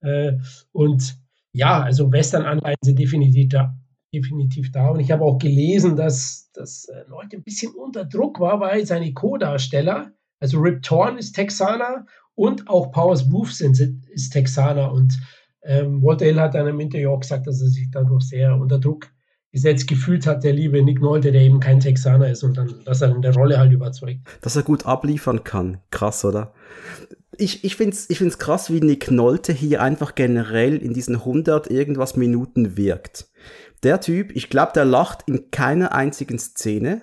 [0.00, 0.38] Äh,
[0.72, 1.16] und
[1.52, 3.76] ja, also Western-Anleihen sind definitiv da,
[4.12, 4.88] definitiv da.
[4.90, 8.86] Und ich habe auch gelesen, dass, dass äh, Leute ein bisschen unter Druck war, weil
[8.86, 14.92] seine Co-Darsteller, also Rip Torn ist Texaner und auch Powers Booth sind, ist Texaner.
[14.92, 15.18] Und
[15.62, 18.78] ähm, Walter Hill hat dann im Interview auch gesagt, dass er sich dadurch sehr unter
[18.78, 19.08] Druck
[19.52, 23.00] gesetzt gefühlt hat, der liebe Nick Nolte, der eben kein Texaner ist und dann, dass
[23.00, 24.20] er in der Rolle halt überzeugt.
[24.42, 25.78] Dass er gut abliefern kann.
[25.90, 26.52] Krass, oder?
[27.38, 31.16] Ich, ich finde es ich find's krass, wie Nick Nolte hier einfach generell in diesen
[31.16, 33.30] 100 irgendwas Minuten wirkt
[33.82, 37.02] der Typ, ich glaube, der lacht in keiner einzigen Szene.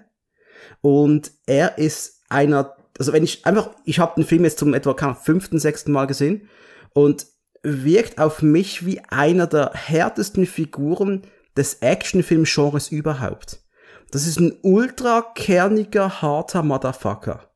[0.82, 5.14] Und er ist einer, also wenn ich einfach, ich habe den Film jetzt zum etwa
[5.14, 6.50] fünften, sechsten Mal gesehen
[6.94, 7.28] und
[7.64, 11.24] wirkt auf mich wie einer der härtesten Figuren
[11.56, 13.60] des Actionfilm-Genres überhaupt.
[14.12, 17.50] Das ist ein ultra kerniger, harter Motherfucker.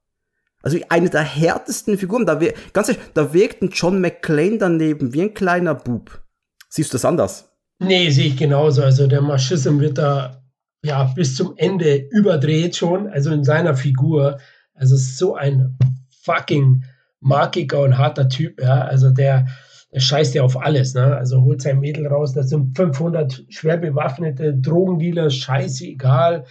[0.63, 2.25] Also eine der härtesten Figuren.
[2.25, 2.39] Da,
[2.73, 6.21] ganz ehrlich, da wirkt ein John McClane daneben wie ein kleiner Bub.
[6.69, 7.56] Siehst du das anders?
[7.79, 8.83] Nee, sehe ich genauso.
[8.83, 10.41] Also der Maschism wird da
[10.83, 14.39] ja bis zum Ende überdreht schon, also in seiner Figur.
[14.73, 15.77] Also es ist so ein
[16.23, 16.83] fucking
[17.19, 18.81] markiger und harter Typ, ja.
[18.81, 19.47] Also der,
[19.93, 21.15] der scheißt ja auf alles, ne?
[21.15, 26.45] Also holt sein Mädel raus, das sind 500 schwer bewaffnete Drogendealer, scheißegal.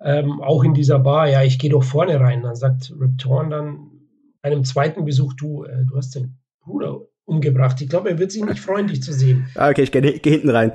[0.00, 2.42] Ähm, auch in dieser Bar, ja, ich gehe doch vorne rein.
[2.42, 3.90] Dann sagt Rip Torn dann
[4.42, 7.80] einem zweiten Besuch, du, äh, du hast den Bruder umgebracht.
[7.80, 9.48] Ich glaube, er wird sich nicht freuen, dich zu sehen.
[9.54, 10.72] Ah, okay, ich gehe geh hinten rein.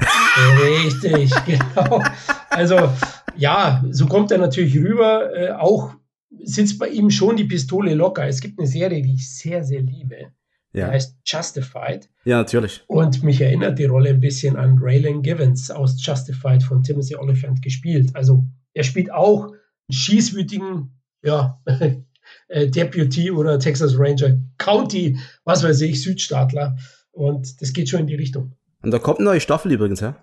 [0.62, 2.02] Richtig, genau.
[2.50, 2.90] Also,
[3.36, 5.36] ja, so kommt er natürlich rüber.
[5.36, 5.94] Äh, auch
[6.42, 8.28] sitzt bei ihm schon die Pistole locker.
[8.28, 10.32] Es gibt eine Serie, die ich sehr, sehr liebe.
[10.74, 10.88] Ja.
[10.88, 12.10] Die heißt Justified.
[12.26, 12.84] Ja, natürlich.
[12.88, 17.62] Und mich erinnert die Rolle ein bisschen an Raylan Givens aus Justified von Timothy Oliphant
[17.62, 18.16] gespielt.
[18.16, 19.58] Also, er spielt auch einen
[19.92, 21.62] schießwütigen, ja,
[22.48, 26.78] äh, Deputy oder Texas Ranger, County, was weiß ich, Südstaatler.
[27.12, 28.54] Und das geht schon in die Richtung.
[28.84, 30.16] Und da kommt eine neue Staffel übrigens, ja?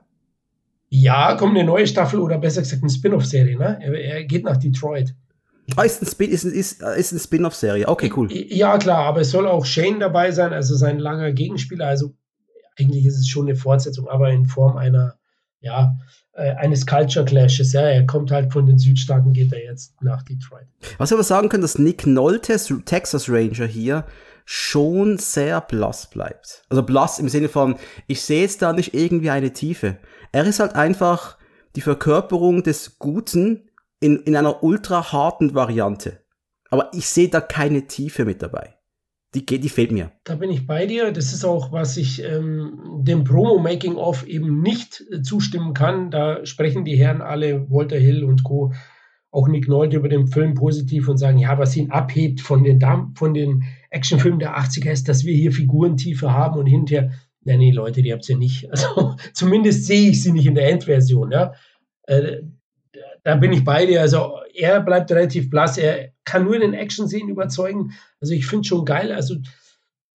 [0.89, 3.59] Ja, kommt eine neue Staffel oder besser gesagt eine Spin-off-Serie.
[3.59, 3.79] Ne?
[3.83, 5.15] Er, er, geht nach Detroit.
[5.77, 7.89] Ah, ist ein, Spin, ist, ist, ist eine Spin-off-Serie.
[7.89, 8.31] Okay, cool.
[8.31, 11.89] Ja, klar, aber es soll auch Shane dabei sein, also sein langer Gegenspieler.
[11.89, 12.15] Also
[12.79, 15.17] eigentlich ist es schon eine Fortsetzung, aber in Form einer,
[15.65, 15.97] ja,
[16.33, 17.73] äh, eines Culture Clashes.
[17.73, 20.67] Ja, er kommt halt von den Südstaaten, geht er jetzt nach Detroit.
[20.99, 24.05] Was wir aber sagen können, dass Nick Noltes, Texas Ranger hier,
[24.45, 26.65] schon sehr blass bleibt.
[26.69, 29.97] Also blass im Sinne von, ich sehe jetzt da nicht irgendwie eine Tiefe.
[30.33, 31.39] Er ist halt einfach
[31.77, 36.21] die Verkörperung des Guten in, in einer ultra harten Variante.
[36.69, 38.75] Aber ich sehe da keine Tiefe mit dabei.
[39.35, 40.13] Die, die fehlt mir.
[40.23, 41.11] Da bin ich bei dir.
[41.11, 46.11] Das ist auch, was ich ähm, dem Promo-Making-of eben nicht äh, zustimmen kann.
[46.11, 48.73] Da sprechen die Herren alle, Walter Hill und Co.,
[49.33, 52.79] auch Nick Nolte über den Film positiv und sagen, ja, was ihn abhebt von den,
[53.17, 57.11] von den Actionfilmen der 80er ist, dass wir hier Figurentiefe haben und hinterher,
[57.43, 58.69] nee, nee, Leute, die habt ihr nicht.
[58.71, 61.33] Also zumindest sehe ich sie nicht in der Endversion.
[61.33, 61.55] Ja.
[62.05, 62.43] Äh,
[63.25, 64.01] da bin ich bei dir.
[64.01, 65.79] Also er bleibt relativ blass.
[65.79, 67.93] Er kann nur in den Action-Szenen überzeugen.
[68.21, 69.13] Also ich finde schon geil.
[69.13, 69.37] Also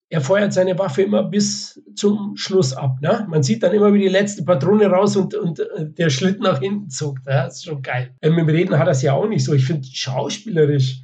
[0.10, 2.98] er feuert seine Waffe immer bis zum Schluss ab.
[3.02, 3.28] Ne?
[3.30, 6.60] Man sieht dann immer wie die letzte Patrone raus und, und äh, der Schlitt nach
[6.60, 7.26] hinten zuckt.
[7.28, 7.46] Ja?
[7.46, 8.16] Das ist schon geil.
[8.22, 9.54] Ähm, mit dem Reden hat er es ja auch nicht so.
[9.54, 11.02] Ich finde schauspielerisch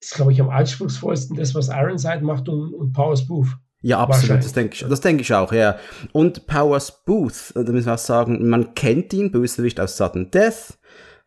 [0.00, 3.48] ist, glaube ich, am anspruchsvollsten das, was Ironside macht und, und Powers Booth.
[3.80, 5.76] Ja, absolut, das denke ich, das denke ich auch, ja.
[6.12, 10.77] Und Powers Booth, da müssen wir auch sagen, man kennt ihn, Bösewicht aus Sudden Death,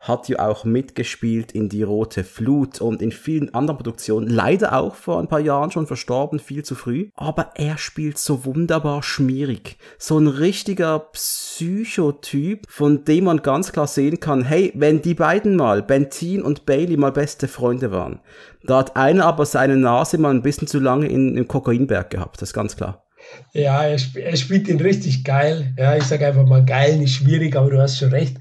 [0.01, 4.27] hat ja auch mitgespielt in Die Rote Flut und in vielen anderen Produktionen.
[4.27, 7.09] Leider auch vor ein paar Jahren schon verstorben, viel zu früh.
[7.15, 9.77] Aber er spielt so wunderbar schmierig.
[9.99, 15.55] So ein richtiger Psychotyp, von dem man ganz klar sehen kann, hey, wenn die beiden
[15.55, 18.21] mal, Bentin und Bailey, mal beste Freunde waren,
[18.63, 22.41] da hat einer aber seine Nase mal ein bisschen zu lange in, im Kokainberg gehabt,
[22.41, 23.05] das ist ganz klar.
[23.53, 25.75] Ja, er, sp er spielt den richtig geil.
[25.77, 28.37] Ja, ich sage einfach mal geil, nicht schwierig, aber du hast schon recht.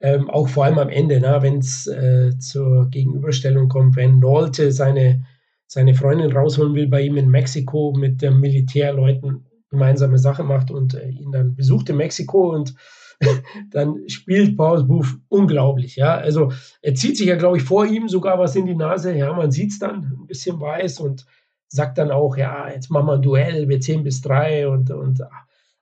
[0.00, 5.24] Ähm, auch vor allem am Ende, wenn es äh, zur Gegenüberstellung kommt, wenn Nolte seine,
[5.66, 10.94] seine Freundin rausholen will bei ihm in Mexiko mit den Militärleuten gemeinsame Sache macht und
[10.94, 12.74] äh, ihn dann besucht in Mexiko und
[13.70, 15.96] dann spielt Paul Booth unglaublich.
[15.96, 19.14] Ja, also er zieht sich ja, glaube ich, vor ihm sogar was in die Nase.
[19.14, 21.24] Ja, man sieht es dann, ein bisschen weiß und
[21.68, 25.22] sagt dann auch, ja, jetzt machen wir ein Duell, wir 10 bis 3 und, und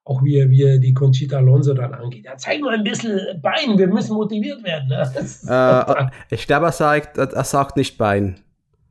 [0.04, 2.26] auch wie, wie er die Conchita Alonso dann angeht.
[2.26, 4.88] Ja, zeig mal ein bisschen Bein, wir müssen motiviert werden.
[4.88, 5.10] Ne?
[5.48, 8.40] Äh, ich glaube, er sagt, er sagt nicht Bein.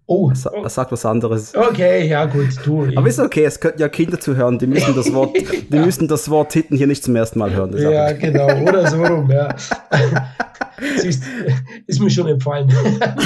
[0.05, 1.55] Oh, er, er, sagt was anderes.
[1.55, 2.87] Okay, ja gut, du.
[2.95, 5.35] Aber ist okay, es könnten ja Kinder zuhören, die müssen das Wort,
[5.69, 7.75] die müssen das Wort Titten hier nicht zum ersten Mal hören.
[7.77, 9.55] Ja, genau, oder so rum, ja.
[10.97, 11.23] Siehst,
[11.87, 12.71] ist mir schon empfallen.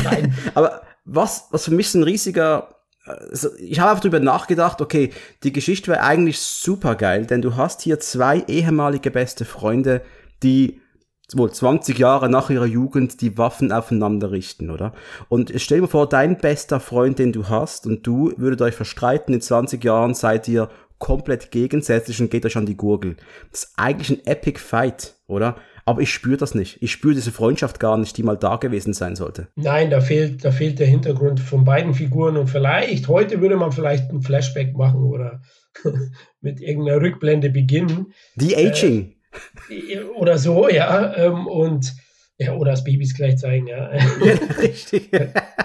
[0.03, 0.33] Nein.
[0.53, 2.67] Aber was, was für mich ein riesiger
[3.07, 5.11] also ich habe darüber nachgedacht, okay,
[5.43, 10.01] die Geschichte wäre eigentlich super geil, denn du hast hier zwei ehemalige beste Freunde,
[10.43, 10.81] die
[11.33, 14.93] wohl 20 Jahre nach ihrer Jugend die Waffen aufeinander richten, oder?
[15.27, 19.33] Und stell dir vor, dein bester Freund, den du hast, und du würdet euch verstreiten,
[19.33, 23.17] in 20 Jahren seid ihr komplett gegensätzlich und geht euch an die Gurgel.
[23.51, 25.57] Das ist eigentlich ein Epic Fight, oder?
[25.87, 26.83] Aber ich spüre das nicht.
[26.83, 29.47] Ich spüre diese Freundschaft gar nicht, die mal da gewesen sein sollte.
[29.55, 32.35] Nein, da fehlt, da fehlt der Hintergrund von beiden Figuren.
[32.35, 35.41] Und vielleicht, heute würde man vielleicht ein Flashback machen oder
[36.41, 38.07] mit irgendeiner Rückblende beginnen.
[38.35, 39.15] Die Aging.
[39.69, 41.15] Äh, oder so, ja.
[41.15, 41.95] Ähm, und
[42.37, 43.89] ja, oder das Babys gleich zeigen, ja.
[43.95, 45.09] ja richtig.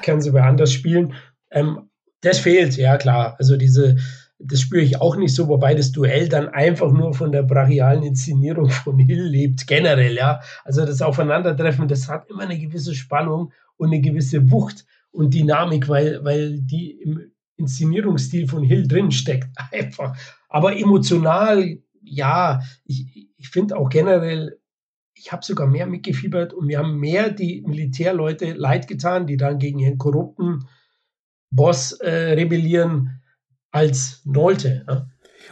[0.03, 1.15] Kann sie bei anders spielen.
[1.51, 3.35] Ähm, das fehlt, ja klar.
[3.41, 3.97] Also diese,
[4.45, 8.03] das spüre ich auch nicht so, wobei das Duell dann einfach nur von der brachialen
[8.03, 10.41] Inszenierung von Hill lebt, generell, ja.
[10.65, 15.89] Also das Aufeinandertreffen, das hat immer eine gewisse Spannung und eine gewisse Wucht und Dynamik,
[15.89, 20.17] weil, weil die im Inszenierungsstil von Hill drin steckt, einfach.
[20.49, 24.59] Aber emotional, ja, ich, ich finde auch generell,
[25.15, 29.59] ich habe sogar mehr mitgefiebert und mir haben mehr die Militärleute leid getan, die dann
[29.59, 30.67] gegen ihren korrupten
[31.51, 33.22] Boss äh, rebellieren,
[33.73, 34.85] als Nolte.
[34.89, 35.07] Ja?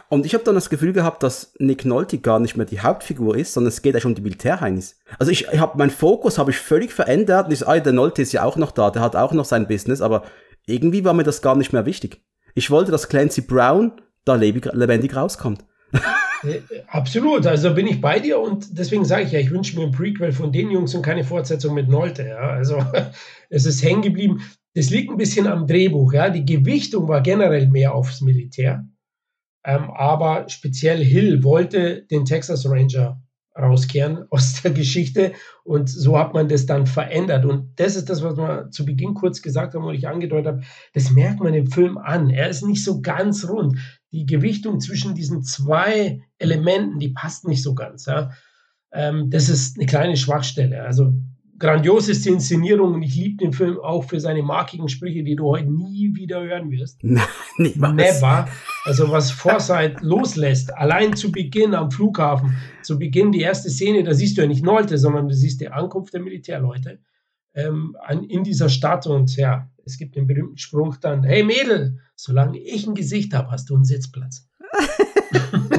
[0.07, 3.35] Und ich habe dann das Gefühl gehabt, dass Nick Nolte gar nicht mehr die Hauptfigur
[3.35, 4.99] ist, sondern es geht schon um die Militärheinis.
[5.19, 7.93] Also ich, ich habe meinen Fokus habe ich völlig verändert und ich so, ah, der
[7.93, 10.23] Nolte ist ja auch noch da, der hat auch noch sein Business, aber
[10.65, 12.21] irgendwie war mir das gar nicht mehr wichtig.
[12.55, 13.93] Ich wollte, dass Clancy Brown
[14.25, 15.65] da lebendig rauskommt.
[16.43, 19.85] Äh, absolut, also bin ich bei dir und deswegen sage ich ja, ich wünsche mir
[19.85, 22.27] ein Prequel von den Jungs und keine Fortsetzung mit Nolte.
[22.27, 22.37] Ja.
[22.37, 22.83] Also
[23.51, 24.41] es ist hängen geblieben.
[24.73, 26.13] Das liegt ein bisschen am Drehbuch.
[26.13, 26.29] Ja.
[26.29, 28.87] Die Gewichtung war generell mehr aufs Militär,
[29.65, 33.21] ähm, aber speziell Hill wollte den Texas Ranger
[33.57, 38.23] rauskehren aus der Geschichte und so hat man das dann verändert und das ist das,
[38.23, 40.61] was wir zu Beginn kurz gesagt haben und ich angedeutet habe,
[40.93, 42.29] das merkt man im Film an.
[42.29, 43.77] Er ist nicht so ganz rund.
[44.13, 48.05] Die Gewichtung zwischen diesen zwei Elementen, die passt nicht so ganz.
[48.05, 48.31] Ja.
[48.93, 50.83] Ähm, das ist eine kleine Schwachstelle.
[50.83, 51.13] Also
[51.61, 55.35] grandios ist die Inszenierung und ich liebe den Film auch für seine markigen Sprüche, die
[55.35, 56.99] du heute nie wieder hören wirst.
[57.03, 57.95] Nein.
[57.95, 58.47] Never.
[58.83, 64.13] Also was Foresight loslässt, allein zu Beginn am Flughafen, zu Beginn die erste Szene, da
[64.13, 66.99] siehst du ja nicht Nolte, sondern du siehst die Ankunft der Militärleute.
[67.53, 71.99] ähm, an, in dieser Stadt und ja, es gibt den berühmten Spruch dann, hey Mädel,
[72.15, 74.47] solange ich ein Gesicht habe, hast du einen Sitzplatz.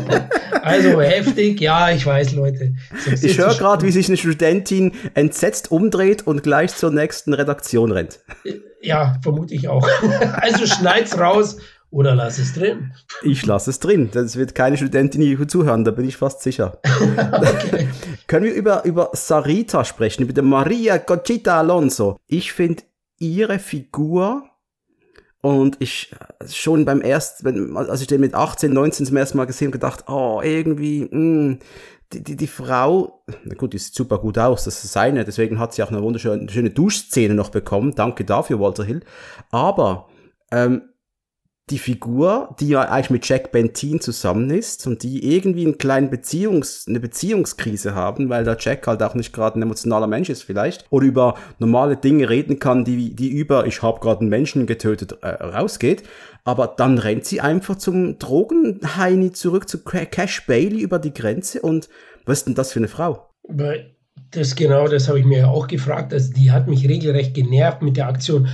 [0.63, 2.75] also heftig, ja, ich weiß, Leute.
[3.21, 8.21] Ich höre gerade, wie sich eine Studentin entsetzt umdreht und gleich zur nächsten Redaktion rennt.
[8.81, 9.87] Ja, vermute ich auch.
[10.35, 11.59] Also schneid's raus
[11.91, 12.93] oder lass es drin.
[13.23, 14.11] Ich lasse es drin.
[14.13, 16.79] Das wird keine Studentin hier zuhören, da bin ich fast sicher.
[17.17, 17.89] okay.
[18.27, 22.17] Können wir über, über Sarita sprechen, über die Maria Conchita Alonso?
[22.27, 22.83] Ich finde
[23.19, 24.45] ihre Figur
[25.43, 26.15] und ich
[26.49, 30.05] schon beim ersten, als ich den mit 18, 19 zum ersten Mal gesehen habe, gedacht,
[30.09, 31.59] oh, irgendwie, mh, hm,
[32.13, 35.59] die, die, die Frau, na gut, die sieht super gut aus, das ist seine, deswegen
[35.59, 37.95] hat sie auch eine wunderschöne schöne Duschszene noch bekommen.
[37.95, 39.01] Danke dafür, Walter Hill.
[39.51, 40.09] Aber
[40.51, 40.83] ähm,
[41.73, 46.11] die Figur, die ja eigentlich mit Jack Bentin zusammen ist und die irgendwie einen kleinen
[46.11, 50.43] Beziehungs, eine Beziehungskrise haben, weil der Jack halt auch nicht gerade ein emotionaler Mensch ist
[50.43, 54.67] vielleicht oder über normale Dinge reden kann, die, die über ich habe gerade einen Menschen
[54.67, 56.03] getötet äh, rausgeht,
[56.45, 61.89] aber dann rennt sie einfach zum Drogenheini zurück zu Cash Bailey über die Grenze und
[62.27, 63.31] was ist denn das für eine Frau?
[64.31, 66.13] Das genau, das habe ich mir auch gefragt.
[66.13, 68.49] Also die hat mich regelrecht genervt mit der Aktion.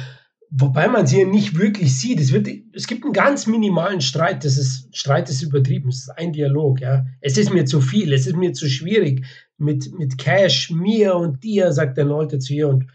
[0.51, 2.21] Wobei man sie ja nicht wirklich sieht.
[2.21, 4.45] Es, wird, es gibt einen ganz minimalen Streit.
[4.45, 5.91] Das ist, Streit ist übertrieben.
[5.91, 6.81] Es ist ein Dialog.
[6.81, 7.05] Ja.
[7.21, 8.13] Es ist mir zu viel.
[8.15, 9.27] Es ist mir zu schwierig.
[9.59, 12.69] Mit, mit Cash, mir und dir, sagt der Leute zu ihr.
[12.69, 12.87] Und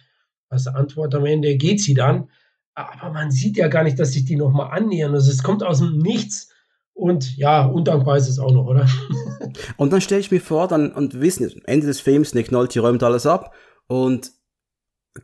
[0.50, 2.30] als Antwort am Ende geht sie dann.
[2.74, 5.14] Aber man sieht ja gar nicht, dass sich die nochmal annähern.
[5.14, 6.50] Also es kommt aus dem Nichts.
[6.96, 8.88] Und ja, undankbar ist es auch noch, oder?
[9.78, 13.04] und dann stelle ich mir vor, dann, und wissen, Ende des Films, Nick Nolte räumt
[13.04, 13.54] alles ab
[13.88, 14.32] und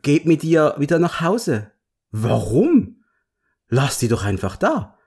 [0.02, 1.72] geht mit ihr wieder nach Hause
[2.10, 3.02] Warum?
[3.68, 4.98] Lass die doch einfach da.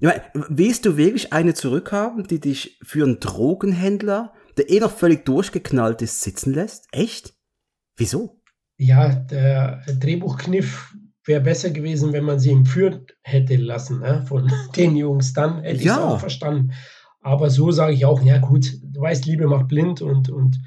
[0.00, 4.92] Ich meine, willst du wirklich eine zurückhaben, die dich für einen Drogenhändler, der eh noch
[4.92, 6.86] völlig durchgeknallt ist, sitzen lässt?
[6.92, 7.34] Echt?
[7.96, 8.40] Wieso?
[8.76, 14.96] Ja, der Drehbuchkniff wäre besser gewesen, wenn man sie entführt hätte lassen ne, von den
[14.96, 15.32] Jungs.
[15.32, 15.94] Dann hätte ja.
[15.94, 16.72] ich es auch verstanden.
[17.20, 20.58] Aber so sage ich auch, ja gut, du weißt, Liebe macht blind und, und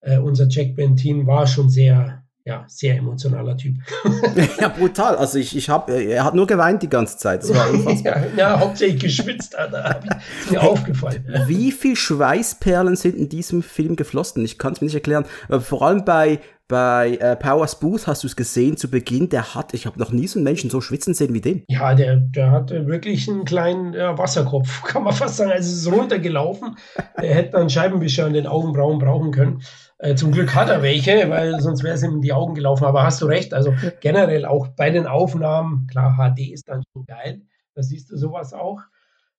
[0.00, 3.76] äh, unser Jack Bentin war schon sehr ja, sehr emotionaler Typ.
[4.60, 5.14] ja, brutal.
[5.14, 7.44] Also ich, ich habe, er hat nur geweint die ganze Zeit.
[7.44, 8.16] Das war unfassbar.
[8.16, 10.00] ja, ja, hauptsächlich geschwitzt, da
[10.44, 11.24] ich mir aufgefallen.
[11.46, 14.44] Wie viel Schweißperlen sind in diesem Film geflossen?
[14.44, 15.26] Ich kann es mir nicht erklären.
[15.48, 19.56] Aber vor allem bei bei äh, Powers Booth hast du es gesehen zu Beginn, der
[19.56, 21.64] hat, ich habe noch nie so einen Menschen so schwitzen sehen wie den.
[21.66, 25.50] Ja, der, der hatte wirklich einen kleinen äh, Wasserkopf, kann man fast sagen.
[25.50, 26.76] Also es ist runtergelaufen.
[27.14, 29.62] er hätte dann Scheibenwischer an den Augenbrauen brauchen können.
[30.00, 32.84] Äh, zum Glück hat er welche, weil sonst wäre es ihm in die Augen gelaufen.
[32.84, 37.04] Aber hast du recht, also generell auch bei den Aufnahmen, klar, HD ist dann schon
[37.04, 37.42] geil.
[37.74, 38.80] Da siehst du sowas auch.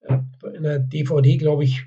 [0.02, 0.20] Äh,
[0.56, 1.84] in der DVD, glaube ich,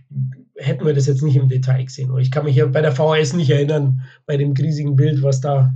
[0.56, 2.16] hätten wir das jetzt nicht im Detail gesehen.
[2.18, 5.72] ich kann mich ja bei der VHS nicht erinnern, bei dem riesigen Bild, was da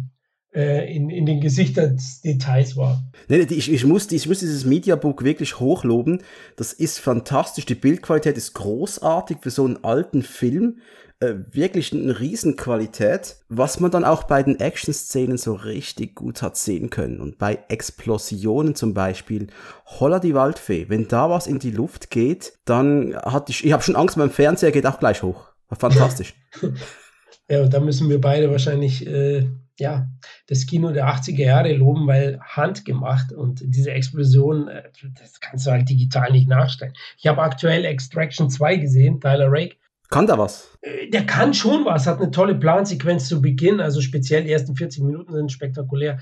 [0.52, 3.04] äh, in, in den Gesichtern des Details war.
[3.28, 6.22] Nee, ich, ich, muss, ich muss dieses Mediabook wirklich hochloben.
[6.56, 7.66] Das ist fantastisch.
[7.66, 10.78] Die Bildqualität ist großartig für so einen alten Film
[11.20, 16.56] äh, wirklich eine Riesenqualität, was man dann auch bei den Action-Szenen so richtig gut hat
[16.56, 17.20] sehen können.
[17.20, 19.48] Und bei Explosionen zum Beispiel,
[19.86, 23.82] holla die Waldfee, wenn da was in die Luft geht, dann hatte ich, ich habe
[23.82, 25.48] schon Angst, mein Fernseher geht auch gleich hoch.
[25.70, 26.34] Fantastisch.
[27.48, 29.46] ja, und da müssen wir beide wahrscheinlich äh,
[29.78, 30.08] ja,
[30.48, 34.82] das Kino der 80er Jahre loben, weil handgemacht und diese Explosion, äh,
[35.18, 36.94] das kannst du halt digital nicht nachstellen.
[37.16, 39.76] Ich habe aktuell Extraction 2 gesehen, Tyler Rake.
[40.08, 40.78] Kann da was?
[40.80, 44.74] Äh, der kann schon was, hat eine tolle Plansequenz zu Beginn, also speziell die ersten
[44.74, 46.18] 40 Minuten sind spektakulär.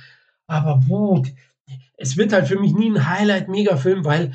[0.46, 1.32] Aber gut,
[1.96, 4.32] es wird halt für mich nie ein Highlight-Megafilm, weil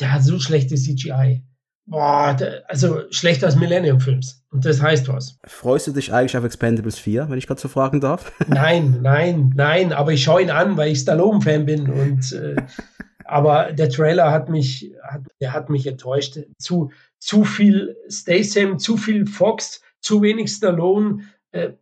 [0.00, 1.42] der hat so schlechte CGI.
[1.86, 4.42] Boah, der, also schlechter als Millennium-Films.
[4.50, 5.38] Und das heißt was.
[5.44, 8.32] Freust du dich eigentlich auf Expendables 4, wenn ich gerade so fragen darf?
[8.48, 11.90] Nein, nein, nein, aber ich schaue ihn an, weil ich Stallone-Fan bin.
[11.90, 12.56] Und, äh,
[13.24, 16.38] aber der Trailer hat mich, hat, der hat mich enttäuscht.
[16.58, 21.72] Zu, zu viel Statham, zu viel Fox, zu wenig Stallone, äh,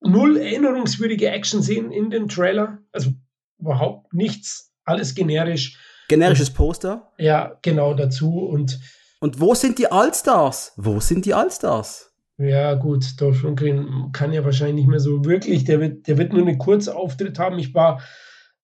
[0.00, 3.12] null erinnerungswürdige Action-Szenen in dem Trailer, also
[3.58, 5.78] überhaupt nichts, alles generisch.
[6.08, 7.12] Generisches Poster?
[7.18, 8.78] Ja, genau dazu und
[9.24, 10.74] und wo sind die Allstars?
[10.76, 12.12] Wo sind die Allstars?
[12.36, 15.64] Ja, gut, Dolph Lundgren kann ja wahrscheinlich nicht mehr so wirklich.
[15.64, 17.58] Der wird, der wird nur einen Kurzauftritt haben.
[17.58, 18.02] Ich war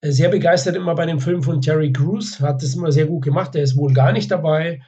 [0.03, 2.40] sehr begeistert immer bei dem Film von Terry Crews.
[2.40, 3.55] Hat das immer sehr gut gemacht.
[3.55, 4.80] Der ist wohl gar nicht dabei.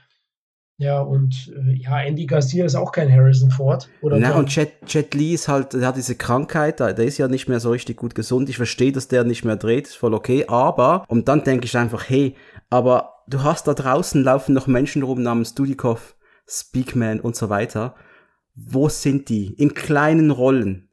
[0.78, 3.88] Ja, und äh, ja, Andy Garcia ist auch kein Harrison Ford.
[4.00, 7.18] Oder Na, und Jet, Jet Lee ist halt, der hat diese Krankheit, der, der ist
[7.18, 8.48] ja nicht mehr so richtig gut gesund.
[8.48, 11.76] Ich verstehe, dass der nicht mehr dreht, ist voll okay, aber, und dann denke ich
[11.76, 12.34] einfach, hey,
[12.68, 16.16] aber du hast da draußen laufen noch Menschen rum namens Dudikov,
[16.48, 17.94] Speakman und so weiter.
[18.54, 19.54] Wo sind die?
[19.54, 20.90] In kleinen Rollen.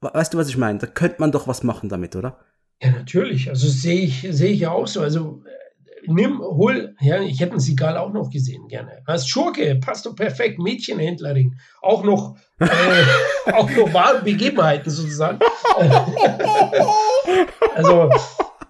[0.00, 0.78] Weißt du, was ich meine?
[0.78, 2.38] Da könnte man doch was machen damit, oder?
[2.82, 3.48] Ja, natürlich.
[3.48, 5.00] Also sehe ich, sehe ich ja auch so.
[5.00, 9.02] Also äh, nimm, hol, ja, ich hätte einen Sigal auch noch gesehen, gerne.
[9.04, 11.58] Als Schurke, passt doch perfekt, Mädchenhändlerin.
[11.82, 12.66] Auch noch, äh,
[13.52, 15.40] auch noch wahre Begebenheiten sozusagen.
[17.74, 18.10] also,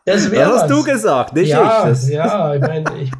[0.05, 0.45] das wäre.
[0.45, 0.71] Das hast was.
[0.71, 1.89] du gesagt, nicht ja, ich.
[1.91, 3.11] Das ja, ich meine, ich,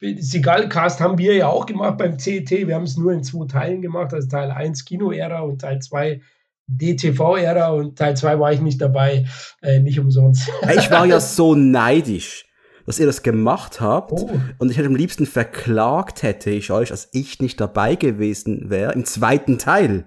[0.00, 2.50] Sigal-Cast haben wir ja auch gemacht beim CET.
[2.50, 6.20] Wir haben es nur in zwei Teilen gemacht, also Teil 1 Kino-Ära und Teil 2
[6.68, 9.26] DTV-Ära und Teil 2 war ich nicht dabei,
[9.62, 10.50] äh, nicht umsonst.
[10.76, 12.46] ich war ja so neidisch,
[12.86, 14.30] dass ihr das gemacht habt oh.
[14.58, 18.92] und ich hätte am liebsten verklagt hätte ich euch, als ich nicht dabei gewesen wäre
[18.92, 20.06] im zweiten Teil.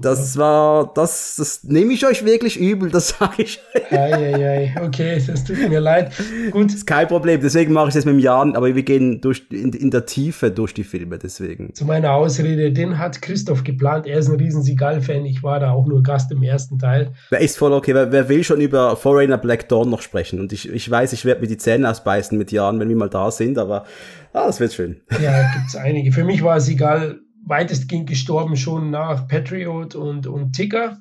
[0.00, 3.60] Das war, das, das nehme ich euch wirklich übel, das sage ich.
[3.90, 6.12] Eieiei, okay, das tut mir leid.
[6.50, 6.66] Gut.
[6.66, 9.46] Das ist kein Problem, deswegen mache ich das mit dem Jan, aber wir gehen durch,
[9.50, 11.74] in, in der Tiefe durch die Filme, deswegen.
[11.74, 15.72] Zu meiner Ausrede, den hat Christoph geplant, er ist ein riesen Seagal-Fan, ich war da
[15.72, 17.12] auch nur Gast im ersten Teil.
[17.30, 20.52] Wer ist voll okay, wer, wer will schon über Foreigner Black Dawn noch sprechen und
[20.52, 23.30] ich, ich weiß, ich werde mir die Zähne ausbeißen mit Jan, wenn wir mal da
[23.30, 23.84] sind, aber
[24.32, 25.00] ah, das wird schön.
[25.22, 26.12] Ja, gibt es einige.
[26.12, 30.98] Für mich war Seagal weitestgehend gestorben schon nach Patriot und, und Ticker.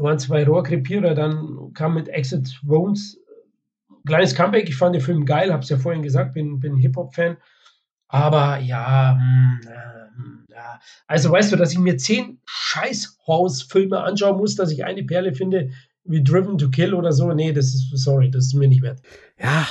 [0.00, 3.20] Waren zwei Rohrkrepierer, dann kam mit Exit Wounds
[4.06, 4.68] kleines Comeback.
[4.68, 7.36] Ich fand den Film geil, hab's ja vorhin gesagt, bin, bin Hip-Hop-Fan.
[8.08, 9.60] Aber ja, mh,
[10.16, 10.60] hm, äh,
[11.06, 15.70] also weißt du, dass ich mir zehn Scheiß-Horse-Filme anschauen muss, dass ich eine Perle finde
[16.04, 17.32] wie Driven to Kill oder so.
[17.32, 19.00] Nee, das ist, sorry, das ist mir nicht wert.
[19.38, 19.66] Ja,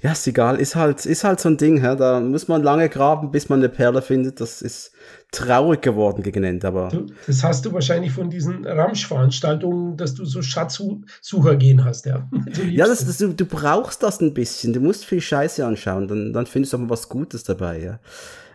[0.00, 1.94] ja, ist egal, ist halt, ist halt so ein Ding, ja?
[1.94, 4.40] da muss man lange graben, bis man eine Perle findet.
[4.40, 4.92] Das ist
[5.32, 6.88] traurig geworden gegen Ende, aber.
[6.88, 12.28] Du, das hast du wahrscheinlich von diesen Ramsch-Veranstaltungen, dass du so Schatzsucher gehen hast, ja.
[12.70, 14.72] ja, das, das, du, du brauchst das ein bisschen.
[14.72, 17.98] Du musst viel Scheiße anschauen, dann, dann findest du auch mal was Gutes dabei, ja.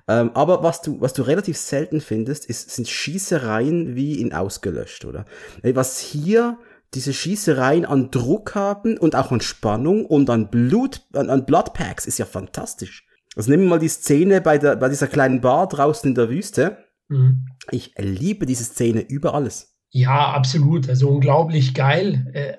[0.08, 5.04] Ähm, aber was du, was du relativ selten findest, ist, sind Schießereien wie in Ausgelöscht,
[5.04, 5.26] oder?
[5.64, 6.58] Was hier
[6.94, 12.06] diese Schießereien an Druck haben und auch an Spannung und an Blut, an, an Bloodpacks
[12.06, 13.06] ist ja fantastisch.
[13.38, 16.30] Also nehmen wir mal die Szene bei, der, bei dieser kleinen Bar draußen in der
[16.30, 16.78] Wüste.
[17.08, 17.46] Mhm.
[17.70, 19.78] Ich liebe diese Szene über alles.
[19.92, 20.90] Ja, absolut.
[20.90, 22.32] Also unglaublich geil.
[22.34, 22.58] Äh,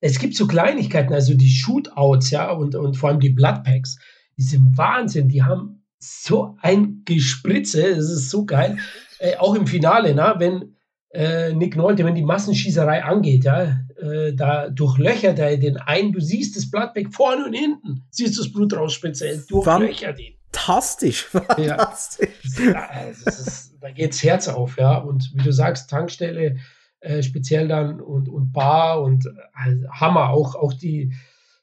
[0.00, 3.96] es gibt so Kleinigkeiten, also die Shootouts, ja, und, und vor allem die Bloodpacks.
[4.36, 5.28] Die sind Wahnsinn.
[5.28, 7.86] Die haben so ein Gespritze.
[7.86, 8.78] Es ist so geil.
[9.20, 10.74] Äh, auch im Finale, na, wenn
[11.10, 16.20] äh, Nick Nolte, wenn die Massenschießerei angeht, ja, äh, da durchlöchert er den einen, du
[16.20, 20.34] siehst das Blatt weg, vorne und hinten, siehst du das Blut rausspritzen, er durchlöchert ihn.
[20.52, 22.28] Fantastisch, fantastisch.
[22.58, 26.56] Ja, ist, da geht's Herz auf, ja, und wie du sagst, Tankstelle,
[27.00, 31.12] äh, speziell dann und, und Bar und äh, Hammer, auch, auch die,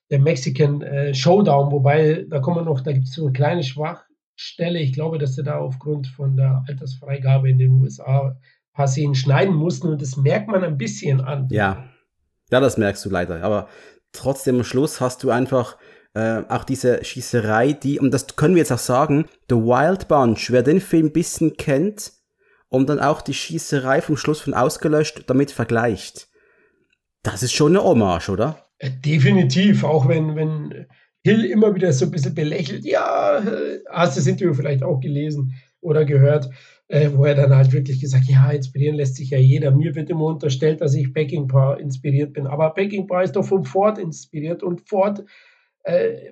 [0.09, 3.63] der Mexican äh, Showdown, wobei, da kommen wir noch, da gibt es so eine kleine
[3.63, 8.37] Schwachstelle, ich glaube, dass er da aufgrund von der Altersfreigabe in den USA
[8.75, 9.87] paar Szenen schneiden mussten.
[9.87, 11.47] Und das merkt man ein bisschen an.
[11.49, 11.89] Ja,
[12.51, 13.43] ja, das merkst du leider.
[13.43, 13.67] Aber
[14.11, 15.77] trotzdem am Schluss hast du einfach
[16.13, 20.51] äh, auch diese Schießerei, die, und das können wir jetzt auch sagen, The Wild Bunch,
[20.51, 22.13] wer den Film ein bisschen kennt
[22.69, 26.29] und dann auch die Schießerei vom Schluss von ausgelöscht damit vergleicht.
[27.23, 28.67] Das ist schon eine Hommage, oder?
[28.77, 30.85] Äh, definitiv, auch wenn, wenn
[31.23, 34.99] Hill immer wieder so ein bisschen belächelt, ja, äh, hast du das Interview vielleicht auch
[34.99, 36.49] gelesen oder gehört,
[36.87, 39.71] äh, wo er dann halt wirklich gesagt, ja, inspirieren lässt sich ja jeder.
[39.71, 42.47] Mir wird immer unterstellt, dass ich Backing Power inspiriert bin.
[42.47, 45.23] Aber Backing Power ist doch vom Ford inspiriert und Ford,
[45.83, 46.31] äh,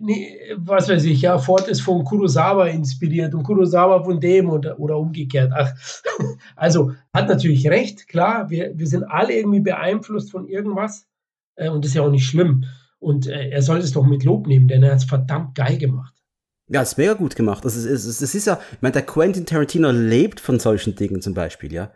[0.00, 4.78] nee, was weiß ich, ja, Ford ist von Kurosawa inspiriert und Kurosawa von dem oder,
[4.78, 5.52] oder umgekehrt.
[5.54, 5.72] Ach,
[6.56, 11.08] also hat natürlich recht, klar, wir, wir sind alle irgendwie beeinflusst von irgendwas
[11.56, 12.64] äh, und das ist ja auch nicht schlimm.
[12.98, 15.76] Und äh, er sollte es doch mit Lob nehmen, denn er hat es verdammt geil
[15.78, 16.14] gemacht.
[16.68, 17.64] Ja, ist mega gut gemacht.
[17.64, 21.20] Das ist, ist, ist, ist ja, ich meine, der Quentin Tarantino lebt von solchen Dingen
[21.20, 21.92] zum Beispiel, ja.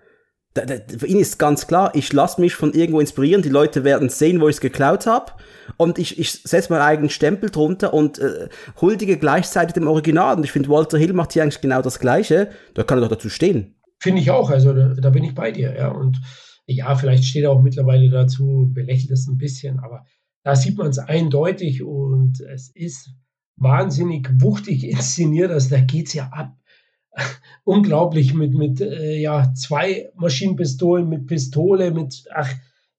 [0.54, 3.84] Da, da, für ihn ist ganz klar, ich lasse mich von irgendwo inspirieren, die Leute
[3.84, 5.32] werden sehen, wo ich es geklaut habe
[5.76, 8.48] und ich, ich setze meinen eigenen Stempel drunter und äh,
[8.80, 10.36] huldige gleichzeitig dem Original.
[10.36, 12.50] Und ich finde, Walter Hill macht hier eigentlich genau das Gleiche.
[12.74, 13.76] Da kann er doch dazu stehen.
[14.00, 15.88] Finde ich auch, also da, da bin ich bei dir, ja.
[15.88, 16.18] Und
[16.66, 20.04] ja, vielleicht steht er auch mittlerweile dazu, belächelt es ein bisschen, aber
[20.44, 23.10] da sieht man es eindeutig und es ist
[23.58, 25.50] wahnsinnig wuchtig inszeniert.
[25.50, 26.56] Also da geht es ja ab.
[27.64, 32.52] Unglaublich mit, mit äh, ja, zwei Maschinenpistolen, mit Pistole, mit ach,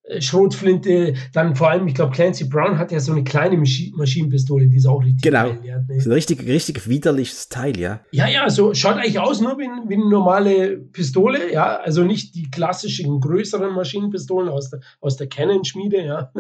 [0.10, 3.94] äh, Schrotflinte, dann vor allem, ich glaube, Clancy Brown hat ja so eine kleine Maschi
[3.96, 5.50] Maschinenpistole, die ist auch richtig genau.
[5.50, 5.60] geil.
[5.64, 6.02] Ja, ne?
[6.02, 8.02] So ein richtig, richtig widerliches Teil, ja.
[8.12, 12.36] Ja, ja, so schaut eigentlich aus nur wie, wie eine normale Pistole, ja, also nicht
[12.36, 16.32] die klassischen größeren Maschinenpistolen aus der, aus der Canon-Schmiede, ja,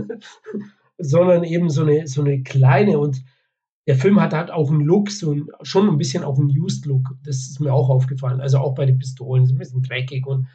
[0.97, 3.21] sondern eben so eine, so eine kleine und
[3.89, 7.15] der Film hat halt auch einen Look, so ein, schon ein bisschen auch einen Used-Look.
[7.23, 8.39] Das ist mir auch aufgefallen.
[8.39, 10.45] Also auch bei den Pistolen, ist ein bisschen dreckig und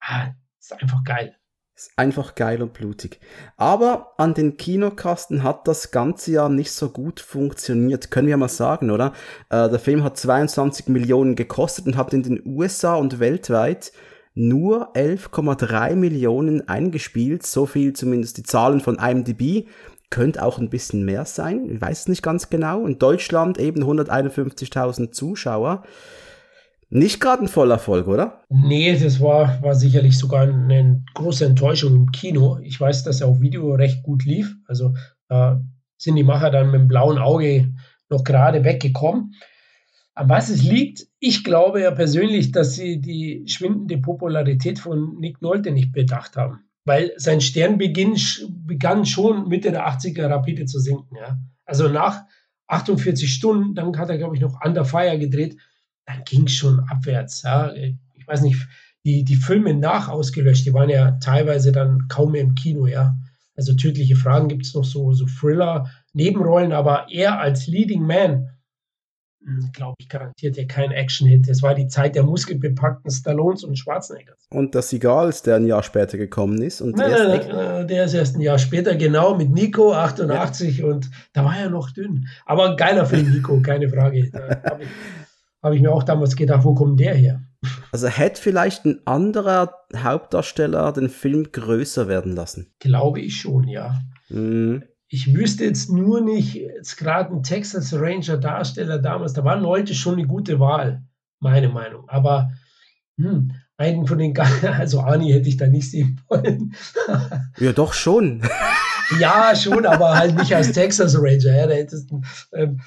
[0.00, 1.34] ah, ist einfach geil.
[1.74, 3.18] Ist einfach geil und blutig.
[3.56, 8.48] Aber an den Kinokasten hat das ganze Jahr nicht so gut funktioniert, können wir mal
[8.48, 9.14] sagen, oder?
[9.48, 13.92] Äh, der Film hat 22 Millionen gekostet und hat in den USA und weltweit
[14.34, 17.46] nur 11,3 Millionen eingespielt.
[17.46, 19.66] So viel zumindest die Zahlen von IMDb.
[20.12, 21.70] Könnte auch ein bisschen mehr sein.
[21.70, 22.84] Ich weiß es nicht ganz genau.
[22.84, 25.84] In Deutschland eben 151.000 Zuschauer.
[26.90, 28.42] Nicht gerade ein Vollerfolg, oder?
[28.50, 32.58] Nee, das war, war sicherlich sogar eine große Enttäuschung im Kino.
[32.62, 34.54] Ich weiß, dass er auf Video recht gut lief.
[34.66, 34.92] Also
[35.28, 35.62] da
[35.96, 37.72] sind die Macher dann mit dem blauen Auge
[38.10, 39.32] noch gerade weggekommen.
[40.14, 45.40] An was es liegt, ich glaube ja persönlich, dass sie die schwindende Popularität von Nick
[45.40, 46.60] Nolte nicht bedacht haben.
[46.84, 48.16] Weil sein Sternbeginn
[48.66, 51.16] begann schon Mitte der 80er rapide zu sinken.
[51.16, 51.38] Ja.
[51.64, 52.22] Also nach
[52.66, 55.56] 48 Stunden, dann hat er, glaube ich, noch Under Fire gedreht
[56.06, 57.42] dann ging es schon abwärts.
[57.42, 57.72] Ja.
[57.72, 58.56] Ich weiß nicht,
[59.04, 63.16] die, die Filme nach ausgelöscht, die waren ja teilweise dann kaum mehr im Kino, ja.
[63.54, 68.48] Also tödliche Fragen gibt es noch so, so Thriller, Nebenrollen, aber er als Leading Man,
[69.72, 71.48] glaube ich, garantiert ja kein Action-Hit.
[71.48, 74.46] Es war die Zeit der muskelbepackten Stallones und Schwarzeneggers.
[74.50, 76.80] Und das Seagals, der ein Jahr später gekommen ist.
[76.80, 80.86] Und nein, nein, nein, der ist erst ein Jahr später, genau, mit Nico, 88 ja.
[80.86, 82.28] und da war er noch dünn.
[82.46, 84.30] Aber ein geiler Film, Nico, keine Frage.
[84.30, 84.40] Da
[84.70, 84.88] habe ich,
[85.62, 87.42] habe ich mir auch damals gedacht, wo kommt der her?
[87.92, 92.72] Also hätte vielleicht ein anderer Hauptdarsteller den Film größer werden lassen?
[92.80, 94.00] Glaube ich schon, ja.
[94.28, 94.82] Mhm.
[95.14, 99.94] Ich wüsste jetzt nur nicht, jetzt gerade ein Texas Ranger Darsteller damals, da waren Leute
[99.94, 101.02] schon eine gute Wahl,
[101.38, 102.08] meine Meinung.
[102.08, 102.50] Aber
[103.18, 106.74] hm, einen von den, also Ani hätte ich da nicht sehen wollen.
[107.58, 108.40] ja, doch schon.
[109.20, 111.58] ja, schon, aber halt nicht als Texas Ranger.
[111.58, 112.10] Ja, da hättest
[112.54, 112.80] ähm,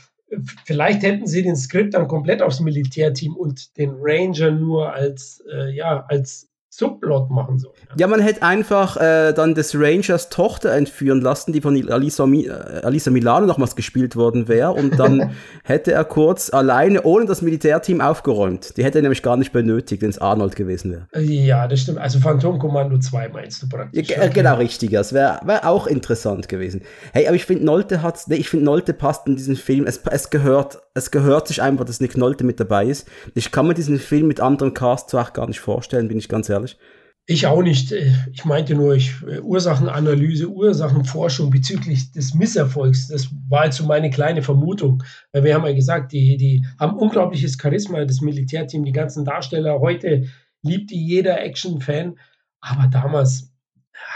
[0.66, 5.76] vielleicht hätten sie den Skript dann komplett aufs Militärteam und den Ranger nur als, äh,
[5.76, 7.74] ja, als Subplot machen sollen.
[7.98, 12.48] Ja, man hätte einfach äh, dann des Rangers Tochter entführen lassen, die von Alisa, Mi
[12.48, 14.74] äh, Alisa Milano nochmals gespielt worden wäre.
[14.74, 15.32] Und dann
[15.64, 18.76] hätte er kurz alleine ohne das Militärteam aufgeräumt.
[18.76, 21.24] Die hätte er nämlich gar nicht benötigt, wenn es Arnold gewesen wäre.
[21.24, 22.00] Ja, das stimmt.
[22.00, 24.10] Also Phantom Kommando 2 meinst du praktisch.
[24.10, 24.92] Ja, genau, richtig.
[24.92, 26.82] Das wäre wär auch interessant gewesen.
[27.14, 29.86] Hey, aber ich finde, Nolte hat, nee, ich finde, Nolte passt in diesen Film.
[29.88, 33.08] Es, es gehört, es gehört sich einfach, dass Nick Nolte mit dabei ist.
[33.34, 36.50] Ich kann mir diesen Film mit anderen Casts auch gar nicht vorstellen, bin ich ganz
[36.50, 36.78] ehrlich ehrlich.
[37.28, 37.92] Ich auch nicht.
[37.92, 44.44] Ich meinte nur, ich, Ursachenanalyse, Ursachenforschung bezüglich des Misserfolgs, das war jetzt so meine kleine
[44.44, 45.04] Vermutung.
[45.34, 49.80] Wir haben ja gesagt, die, die haben unglaubliches Charisma, das Militärteam, die ganzen Darsteller.
[49.80, 50.28] Heute
[50.62, 52.20] liebt die jeder Action-Fan,
[52.60, 53.55] aber damals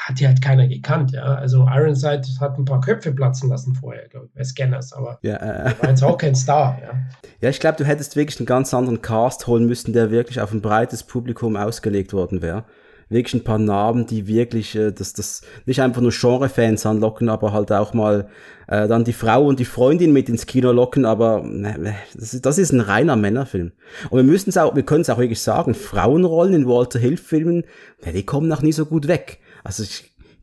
[0.10, 1.12] hat die halt keiner gekannt.
[1.12, 1.36] Ja?
[1.36, 5.36] Also Ironside hat ein paar Köpfe platzen lassen vorher, glaube ich, bei Scanners, aber ja,
[5.38, 5.74] äh.
[5.80, 6.78] war jetzt auch kein Star.
[6.82, 6.90] Ja,
[7.42, 10.52] ja ich glaube, du hättest wirklich einen ganz anderen Cast holen müssen, der wirklich auf
[10.52, 12.66] ein breites Publikum ausgelegt worden wäre.
[13.12, 17.54] Wirklich ein paar Namen, die wirklich äh, das, das nicht einfach nur Genre-Fans anlocken, aber
[17.54, 18.30] halt auch mal
[18.68, 22.58] äh, dann die Frau und die Freundin mit ins Kino locken, aber äh, das, das
[22.60, 23.72] ist ein reiner Männerfilm.
[24.12, 27.64] Und wir müssen es auch, wir können es auch wirklich sagen, Frauenrollen in Walter Hill-Filmen,
[28.06, 29.40] ja, die kommen auch nie so gut weg.
[29.64, 29.84] Also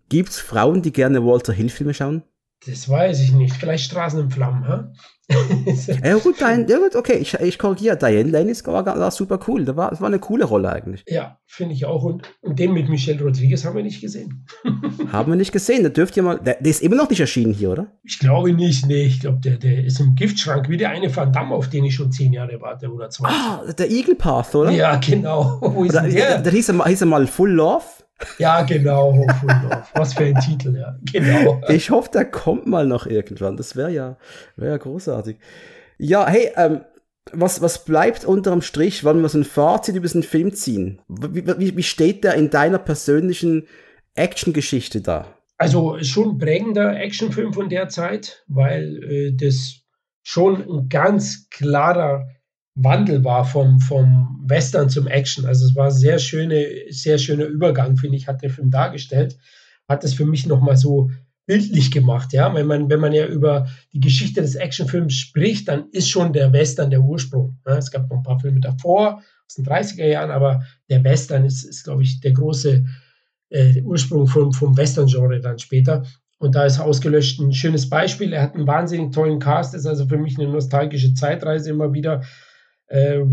[0.08, 2.22] gibt es Frauen, die gerne Walter Hill-Filme schauen?
[2.66, 3.54] Das weiß ich nicht.
[3.54, 4.84] Vielleicht Straßen in Flammen, hä?
[6.04, 7.96] ja gut, Diane, ja gut, okay, ich, ich korrigiere.
[7.96, 9.64] Diane Lane ist, war, war super cool.
[9.64, 11.02] Das war, das war eine coole Rolle eigentlich.
[11.08, 12.04] Ja, finde ich auch.
[12.04, 14.46] Und, und den mit Michelle Rodriguez haben wir nicht gesehen.
[15.12, 15.82] haben wir nicht gesehen.
[15.82, 16.38] Da dürft ihr mal.
[16.38, 17.88] Der, der, ist immer noch nicht erschienen hier, oder?
[18.04, 18.86] Ich glaube nicht.
[18.86, 21.84] Nee, ich glaube, der, der ist im Giftschrank wie der eine Van Damme, auf den
[21.84, 23.28] ich schon zehn Jahre warte oder zwei.
[23.28, 24.70] Ah, der Eagle Path, oder?
[24.70, 25.58] Ja, genau.
[25.60, 26.10] Wo ist oder, der?
[26.10, 27.84] Der, der hieß, er, hieß er mal Full Love.
[28.38, 29.90] Ja, genau, Hofundorf.
[29.94, 30.98] Was für ein Titel, ja.
[31.12, 31.60] Genau.
[31.68, 33.56] Ich hoffe, der kommt mal noch irgendwann.
[33.56, 34.16] Das wäre ja,
[34.56, 35.36] wär ja großartig.
[35.98, 36.80] Ja, hey, ähm,
[37.32, 41.00] was, was bleibt unterm Strich, wenn wir so ein Fazit über diesen Film ziehen?
[41.08, 43.66] Wie, wie, wie steht der in deiner persönlichen
[44.14, 45.26] Actiongeschichte da?
[45.58, 49.80] Also schon ein prägender Actionfilm von der Zeit, weil äh, das
[50.22, 52.28] schon ein ganz klarer
[52.76, 55.46] Wandel war vom, vom Western zum Action.
[55.46, 59.38] Also es war sehr schöne, sehr schöner Übergang, finde ich, hat der Film dargestellt.
[59.88, 61.10] Hat es für mich nochmal so
[61.46, 62.52] bildlich gemacht, ja.
[62.54, 66.52] Wenn man, wenn man ja über die Geschichte des Actionfilms spricht, dann ist schon der
[66.52, 67.58] Western der Ursprung.
[67.66, 67.78] Ja?
[67.78, 71.62] Es gab noch ein paar Filme davor, aus den 30er Jahren, aber der Western ist,
[71.62, 72.84] ist glaube ich, der große
[73.50, 76.04] äh, Ursprung vom, vom Western-Genre dann später.
[76.38, 78.32] Und da ist ausgelöscht ein schönes Beispiel.
[78.32, 82.22] Er hat einen wahnsinnig tollen Cast, ist also für mich eine nostalgische Zeitreise immer wieder.
[82.86, 83.24] Äh,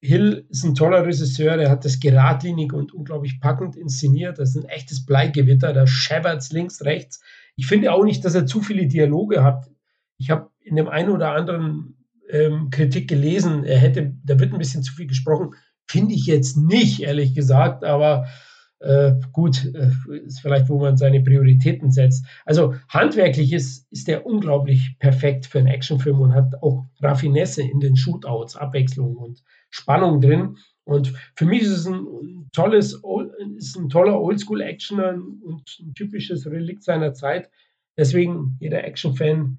[0.00, 4.38] Hill ist ein toller Regisseur, der hat das geradlinig und unglaublich packend inszeniert.
[4.38, 7.20] Das ist ein echtes Bleigewitter, da scheppert links, rechts.
[7.56, 9.68] Ich finde auch nicht, dass er zu viele Dialoge hat.
[10.16, 11.96] Ich habe in dem einen oder anderen
[12.30, 15.54] ähm, Kritik gelesen, er hätte, da wird ein bisschen zu viel gesprochen.
[15.86, 18.28] Finde ich jetzt nicht, ehrlich gesagt, aber
[18.80, 19.90] äh, gut, äh,
[20.24, 22.24] ist vielleicht, wo man seine Prioritäten setzt.
[22.44, 27.80] Also handwerklich ist, ist der unglaublich perfekt für einen Actionfilm und hat auch Raffinesse in
[27.80, 30.56] den Shootouts, Abwechslung und Spannung drin.
[30.84, 33.02] Und für mich ist es ein tolles,
[33.56, 37.50] ist ein toller Oldschool-Actioner und ein typisches Relikt seiner Zeit.
[37.96, 39.58] Deswegen jeder Action-Fan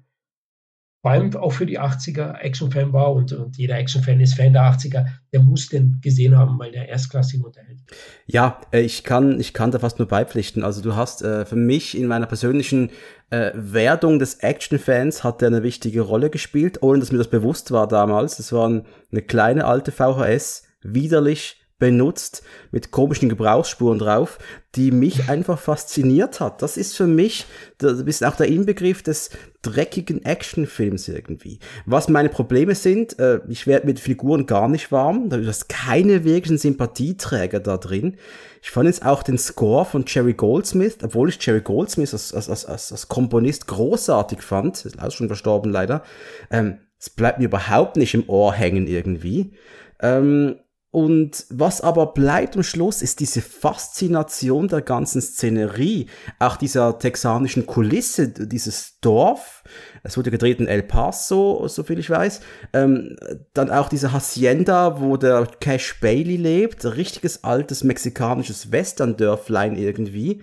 [1.02, 4.62] vor allem auch für die 80er Action-Fan war und, und jeder Action-Fan ist Fan der
[4.62, 7.78] 80er, der muss den gesehen haben, weil der erstklassig unterhält.
[8.26, 10.62] Ja, äh, ich kann, ich kann da fast nur beipflichten.
[10.62, 12.90] Also du hast äh, für mich in meiner persönlichen
[13.30, 17.70] äh, Werdung des Action-Fans hat er eine wichtige Rolle gespielt, ohne dass mir das bewusst
[17.70, 18.36] war damals.
[18.36, 24.38] Das war eine kleine alte VHS, widerlich benutzt mit komischen Gebrauchsspuren drauf,
[24.76, 26.62] die mich einfach fasziniert hat.
[26.62, 27.46] Das ist für mich
[27.78, 29.30] das ist auch der Inbegriff des
[29.62, 31.58] dreckigen Actionfilms irgendwie.
[31.86, 36.24] Was meine Probleme sind, äh, ich werde mit Figuren gar nicht warm, da ist keine
[36.24, 38.16] wirklichen Sympathieträger da drin.
[38.62, 42.66] Ich fand jetzt auch den Score von Jerry Goldsmith, obwohl ich Jerry Goldsmith als, als,
[42.66, 46.04] als, als Komponist großartig fand, ist auch schon verstorben leider,
[46.50, 49.54] ähm, es bleibt mir überhaupt nicht im Ohr hängen irgendwie.
[50.00, 50.56] Ähm,
[50.92, 56.06] und was aber bleibt am Schluss, ist diese Faszination der ganzen Szenerie,
[56.40, 59.62] auch dieser texanischen Kulisse, dieses Dorf.
[60.02, 62.40] Es wurde gedreht in El Paso, soviel ich weiß.
[62.72, 63.16] Ähm,
[63.54, 70.42] dann auch diese Hacienda, wo der Cash Bailey lebt, richtiges altes mexikanisches Western-Dörflein irgendwie.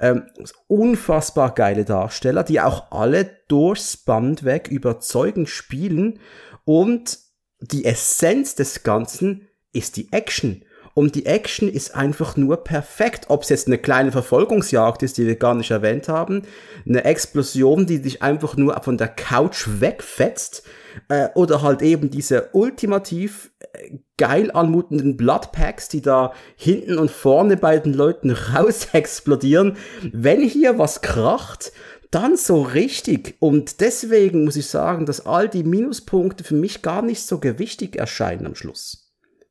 [0.00, 0.24] Ähm,
[0.66, 6.18] unfassbar geile Darsteller, die auch alle durchs Band weg überzeugend spielen
[6.64, 7.20] und
[7.60, 10.64] die Essenz des Ganzen ist die Action.
[10.94, 13.26] Und die Action ist einfach nur perfekt.
[13.28, 16.42] Ob es jetzt eine kleine Verfolgungsjagd ist, die wir gar nicht erwähnt haben,
[16.86, 20.62] eine Explosion, die dich einfach nur von der Couch wegfetzt,
[21.08, 27.56] äh, oder halt eben diese ultimativ äh, geil anmutenden Bloodpacks, die da hinten und vorne
[27.56, 29.76] bei den Leuten raus explodieren.
[30.12, 31.72] Wenn hier was kracht,
[32.10, 33.36] dann so richtig.
[33.40, 37.96] Und deswegen muss ich sagen, dass all die Minuspunkte für mich gar nicht so gewichtig
[37.96, 39.03] erscheinen am Schluss.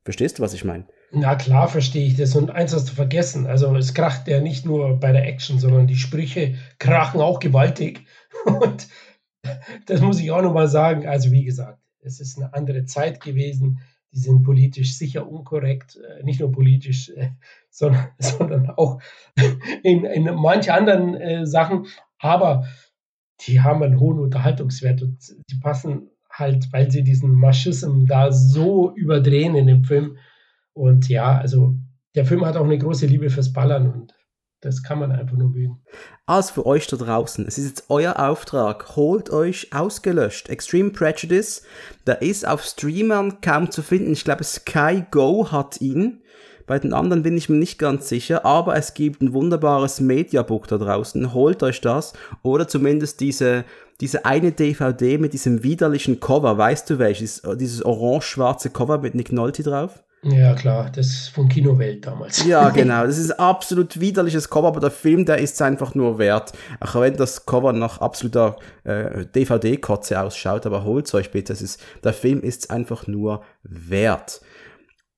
[0.04, 0.86] Verstehst du, was ich meine?
[1.12, 2.36] Na klar, verstehe ich das.
[2.36, 3.46] Und eins hast du vergessen.
[3.46, 8.04] Also es kracht ja nicht nur bei der Action, sondern die Sprüche krachen auch gewaltig.
[8.44, 8.88] Und
[9.86, 11.06] das muss ich auch nochmal sagen.
[11.06, 13.80] Also wie gesagt, es ist eine andere Zeit gewesen.
[14.12, 15.96] Die sind politisch sicher unkorrekt.
[15.96, 17.30] Äh, nicht nur politisch, äh,
[17.70, 19.00] sondern, sondern auch
[19.82, 21.86] in, in manch anderen äh, Sachen.
[22.18, 22.66] Aber
[23.40, 28.94] die haben einen hohen Unterhaltungswert und die passen halt, weil sie diesen Maschism da so
[28.94, 30.18] überdrehen in dem Film.
[30.72, 31.74] Und ja, also
[32.14, 34.14] der Film hat auch eine große Liebe fürs Ballern und
[34.60, 35.82] das kann man einfach nur mögen.
[36.26, 40.48] Also für euch da draußen, es ist jetzt euer Auftrag, holt euch ausgelöscht.
[40.48, 41.62] Extreme Prejudice,
[42.06, 44.12] der ist auf Streamern kaum zu finden.
[44.12, 46.22] Ich glaube, Sky Go hat ihn.
[46.66, 50.66] Bei den anderen bin ich mir nicht ganz sicher, aber es gibt ein wunderbares Mediabook
[50.68, 51.34] da draußen.
[51.34, 53.64] Holt euch das oder zumindest diese
[54.00, 57.42] diese eine DVD mit diesem widerlichen Cover, weißt du welches?
[57.60, 60.02] Dieses orange-schwarze Cover mit Nick Nolte drauf?
[60.24, 62.44] Ja, klar, das ist von Kinowelt damals.
[62.46, 63.06] Ja, genau.
[63.06, 66.52] Das ist ein absolut widerliches Cover, aber der Film, der ist einfach nur wert.
[66.80, 71.52] Auch wenn das Cover nach absoluter äh, DVD-Kotze ausschaut, aber holt's euch bitte.
[71.52, 74.40] Das ist, der Film ist einfach nur wert.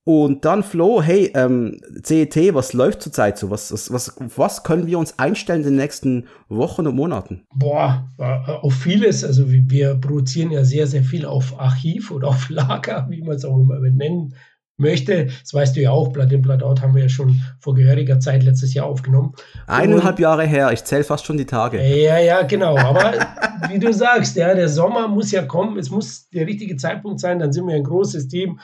[0.09, 3.51] Und dann Flo, hey, ähm, CET, was läuft zurzeit so?
[3.51, 7.43] Was, was, was, was können wir uns einstellen in den nächsten Wochen und Monaten?
[7.53, 9.25] Boah, äh, auf vieles.
[9.25, 13.45] Also wir produzieren ja sehr, sehr viel auf Archiv oder auf Lager, wie man es
[13.45, 14.33] auch immer nennen
[14.77, 15.27] möchte.
[15.27, 18.21] Das weißt du ja auch, Blood in Blood Out haben wir ja schon vor gehöriger
[18.21, 19.35] Zeit letztes Jahr aufgenommen.
[19.67, 21.83] Eineinhalb Jahre her, ich zähle fast schon die Tage.
[21.83, 22.79] Ja, ja, genau.
[22.79, 23.13] Aber
[23.69, 27.41] wie du sagst, ja, der Sommer muss ja kommen, es muss der richtige Zeitpunkt sein,
[27.41, 28.61] dann sind wir ein großes Team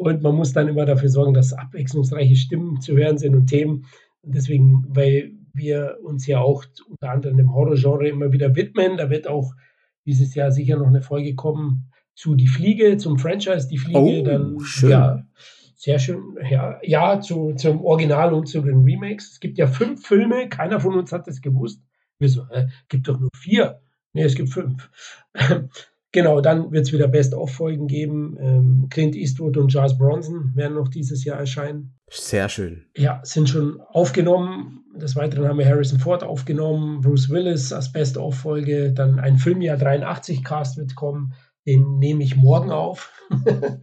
[0.00, 3.84] und man muss dann immer dafür sorgen, dass abwechslungsreiche Stimmen zu hören sind und Themen.
[4.22, 9.10] Und deswegen, weil wir uns ja auch unter anderem dem Horrorgenre immer wieder widmen, da
[9.10, 9.52] wird auch
[10.06, 13.98] dieses Jahr sicher noch eine Folge kommen zu Die Fliege, zum Franchise Die Fliege.
[13.98, 14.90] Oh, dann, schön.
[14.90, 15.22] Ja,
[15.74, 16.38] sehr schön.
[16.50, 19.32] Ja, ja zu, zum Original und zu den Remakes.
[19.32, 21.82] Es gibt ja fünf Filme, keiner von uns hat das gewusst.
[22.18, 22.46] Wieso?
[22.50, 23.82] Äh, gibt doch nur vier.
[24.14, 24.90] Nee, es gibt fünf.
[26.12, 28.36] Genau, dann wird es wieder Best-of-Folgen geben.
[28.40, 31.94] Ähm, Clint Eastwood und Charles Bronson werden noch dieses Jahr erscheinen.
[32.10, 32.86] Sehr schön.
[32.96, 34.84] Ja, sind schon aufgenommen.
[34.96, 38.92] Des Weiteren haben wir Harrison Ford aufgenommen, Bruce Willis als Best-of-Folge.
[38.92, 41.32] Dann ein Filmjahr 83-Cast wird kommen.
[41.64, 43.12] Den nehme ich morgen auf.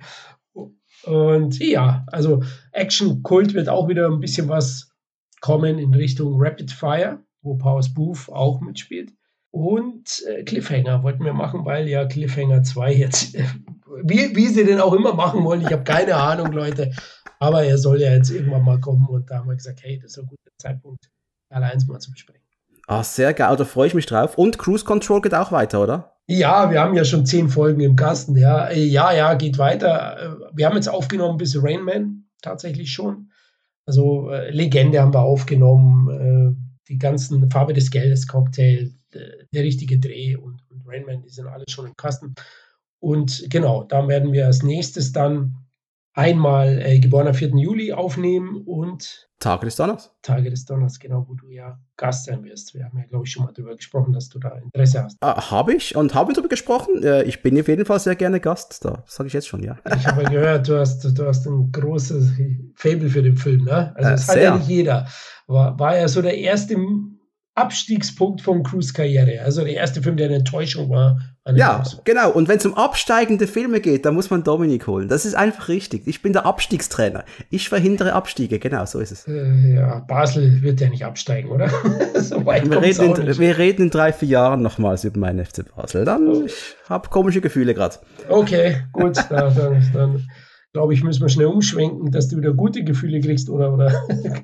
[1.05, 4.91] und ja, also Action-Kult wird auch wieder ein bisschen was
[5.39, 9.13] kommen in Richtung Rapid Fire, wo Powers Booth auch mitspielt.
[9.51, 13.35] Und äh, Cliffhanger wollten wir machen, weil ja Cliffhanger 2 jetzt,
[14.03, 16.91] wie, wie sie den auch immer machen wollen, ich habe keine Ahnung, Leute.
[17.39, 20.11] Aber er soll ja jetzt irgendwann mal kommen und da haben wir gesagt, hey, das
[20.11, 21.09] ist so gut, Zeitpunkt
[21.49, 22.41] Teil 1 mal zu besprechen.
[22.87, 24.37] Ah, sehr geil, da freue ich mich drauf.
[24.37, 26.13] Und Cruise Control geht auch weiter, oder?
[26.27, 28.35] Ja, wir haben ja schon zehn Folgen im Kasten.
[28.35, 30.37] Ja, ja, ja, geht weiter.
[30.53, 33.31] Wir haben jetzt aufgenommen bis Rainman, tatsächlich schon.
[33.85, 39.99] Also äh, Legende haben wir aufgenommen, äh, die ganzen Farbe des Geldes, Cocktail, der richtige
[39.99, 42.35] Dreh und, und Rainman, die sind alle schon im Kasten.
[42.99, 45.55] Und genau, da werden wir als nächstes dann
[46.17, 47.49] einmal äh, geborener 4.
[47.49, 50.11] Juli aufnehmen und Tage des Donners.
[50.23, 52.73] Tage des Donners, genau, wo du ja Gast sein wirst.
[52.73, 55.17] Wir haben ja, glaube ich, schon mal darüber gesprochen, dass du da Interesse hast.
[55.21, 57.03] Ah, habe ich und haben wir darüber gesprochen.
[57.03, 59.03] Äh, ich bin auf jeden Fall sehr gerne Gast da.
[59.05, 59.77] Sage ich jetzt schon, ja.
[59.95, 62.31] Ich habe gehört, du hast, du hast ein großes
[62.73, 63.95] Fable für den Film, ne?
[63.95, 65.07] Also, das äh, hat ja nicht jeder.
[65.45, 66.77] War, war ja so der erste
[67.57, 69.41] Abstiegspunkt von Cruise Karriere.
[69.41, 71.19] Also der erste Film, der eine Enttäuschung war.
[71.55, 72.01] Ja, Cruise.
[72.03, 72.31] genau.
[72.31, 75.07] Und wenn es um absteigende Filme geht, dann muss man Dominik holen.
[75.07, 76.05] Das ist einfach richtig.
[76.05, 77.23] Ich bin der Abstiegstrainer.
[77.49, 78.59] Ich verhindere Abstiege.
[78.59, 79.27] Genau, so ist es.
[79.27, 81.69] Äh, ja, Basel wird ja nicht absteigen, oder?
[82.15, 86.05] so wir, reden in, wir reden in drei, vier Jahren nochmals über meinen FC Basel.
[86.05, 86.43] Dann, oh.
[86.45, 87.95] ich habe komische Gefühle gerade.
[88.29, 89.17] Okay, gut.
[89.29, 89.55] dann,
[89.93, 90.27] dann
[90.77, 93.73] glaube ich, müssen wir schnell umschwenken, dass du wieder gute Gefühle kriegst, oder?
[93.73, 93.91] oder?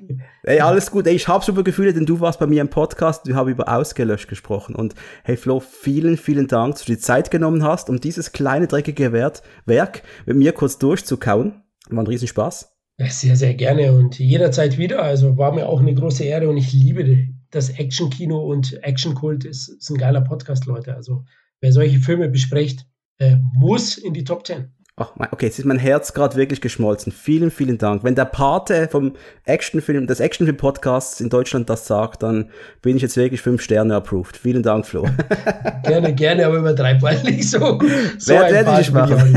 [0.42, 1.06] Ey, alles gut.
[1.06, 3.72] Ey, ich habe super Gefühle, denn du warst bei mir im Podcast, wir haben über
[3.72, 4.74] Ausgelöscht gesprochen.
[4.74, 8.66] Und hey Flo, vielen, vielen Dank, dass du die Zeit genommen hast, um dieses kleine,
[8.66, 11.62] dreckige Werk mit mir kurz durchzukauen.
[11.88, 12.68] War ein Riesenspaß.
[12.98, 15.04] Sehr, sehr gerne und jederzeit wieder.
[15.04, 19.68] Also war mir auch eine große Ehre und ich liebe das Action-Kino und Action-Kult ist,
[19.68, 20.96] ist ein geiler Podcast, Leute.
[20.96, 21.24] Also
[21.60, 24.74] wer solche Filme bespricht, äh, muss in die Top 10.
[24.96, 27.10] Ach, okay, jetzt ist mein Herz gerade wirklich geschmolzen.
[27.10, 28.04] Vielen, vielen Dank.
[28.04, 33.16] Wenn der Pate vom Actionfilm, des Actionfilm-Podcasts in Deutschland das sagt, dann bin ich jetzt
[33.16, 34.36] wirklich fünf Sterne approved.
[34.36, 35.04] Vielen Dank, Flo.
[35.82, 37.58] gerne, gerne, aber übertreib mal nicht so.
[38.18, 39.36] so Wer werde ich machen?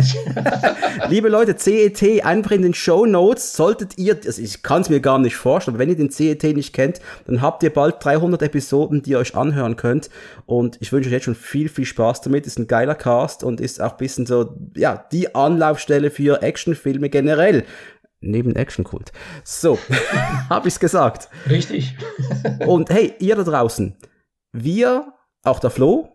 [1.10, 5.00] Liebe Leute, CET, einfach in den Show Notes solltet ihr, also ich kann es mir
[5.00, 8.44] gar nicht vorstellen, aber wenn ihr den CET nicht kennt, dann habt ihr bald 300
[8.44, 10.12] Episoden, die ihr euch anhören könnt.
[10.46, 12.46] Und ich wünsche euch jetzt schon viel, viel Spaß damit.
[12.46, 16.42] Ist ein geiler Cast und ist auch ein bisschen so, ja, die Art Anlaufstelle für
[16.42, 17.66] Actionfilme generell.
[18.20, 19.12] Neben Actionkult.
[19.44, 19.80] So,
[20.50, 21.30] habe ich's gesagt.
[21.50, 21.96] Richtig.
[22.66, 23.96] Und hey, ihr da draußen,
[24.52, 26.10] wir, auch der Flo,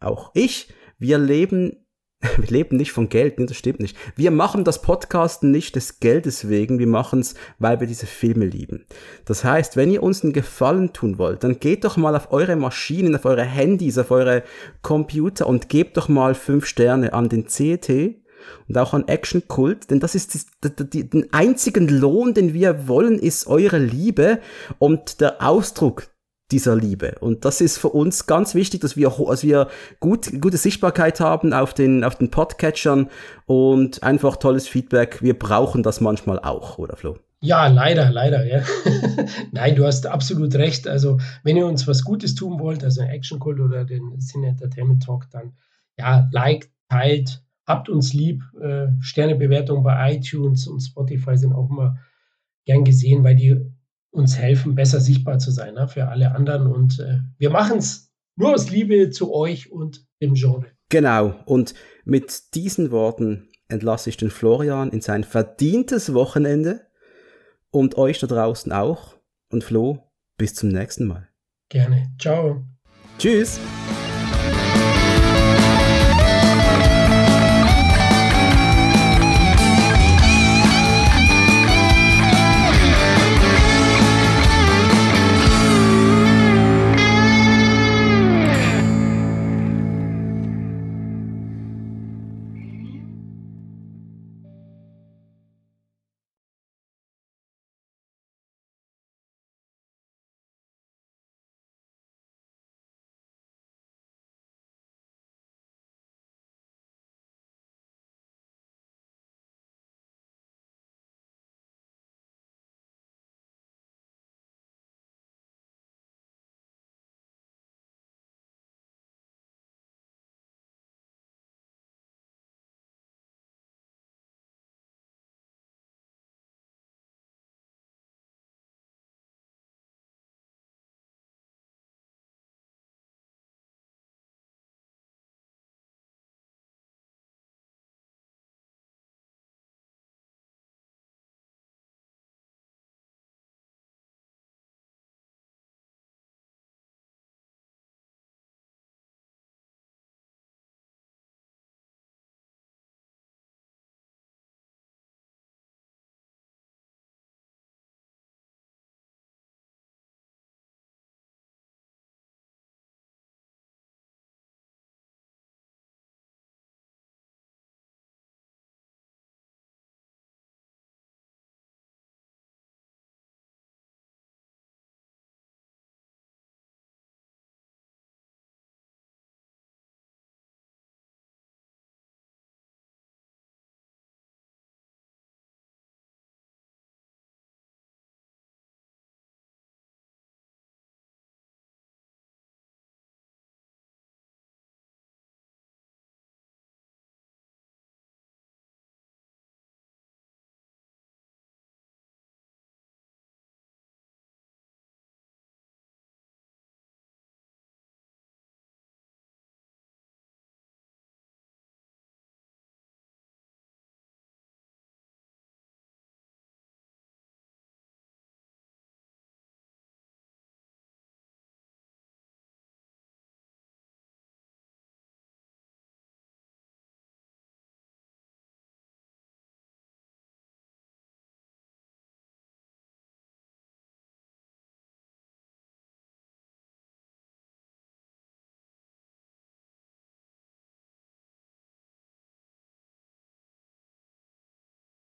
[0.00, 1.86] auch ich, wir leben
[2.38, 3.96] wir leben nicht von Geld, nee, das stimmt nicht.
[4.16, 8.46] Wir machen das Podcasten nicht des Geldes wegen, wir machen es, weil wir diese Filme
[8.46, 8.86] lieben.
[9.24, 12.56] Das heißt, wenn ihr uns einen Gefallen tun wollt, dann geht doch mal auf eure
[12.56, 14.42] Maschinen, auf eure Handys, auf eure
[14.82, 18.22] Computer und gebt doch mal fünf Sterne an den CET
[18.68, 22.54] und auch an Action Kult, denn das ist die, die, die, den einzigen Lohn, den
[22.54, 24.40] wir wollen, ist eure Liebe
[24.78, 26.08] und der Ausdruck
[26.52, 27.16] dieser Liebe.
[27.20, 29.68] Und das ist für uns ganz wichtig, dass wir, dass wir
[29.98, 33.08] gut, gute Sichtbarkeit haben auf den, auf den Podcatchern
[33.46, 35.22] und einfach tolles Feedback.
[35.22, 37.18] Wir brauchen das manchmal auch, oder Flo?
[37.40, 38.62] Ja, leider, leider, ja.
[39.52, 40.88] Nein, du hast absolut recht.
[40.88, 45.02] Also, wenn ihr uns was Gutes tun wollt, also Action Cult oder den Cine Entertainment
[45.02, 45.52] Talk, dann
[45.98, 48.42] ja, liked, teilt, habt uns lieb.
[48.60, 51.98] Äh, Sternebewertungen bei iTunes und Spotify sind auch immer
[52.64, 53.60] gern gesehen, weil die
[54.10, 56.66] uns helfen, besser sichtbar zu sein ne, für alle anderen.
[56.66, 60.66] Und äh, wir machen es nur aus Liebe zu euch und dem Genre.
[60.88, 61.34] Genau.
[61.44, 66.86] Und mit diesen Worten entlasse ich den Florian in sein verdientes Wochenende
[67.70, 69.16] und euch da draußen auch.
[69.50, 69.98] Und Flo,
[70.38, 71.28] bis zum nächsten Mal.
[71.68, 72.12] Gerne.
[72.18, 72.64] Ciao.
[73.18, 73.60] Tschüss.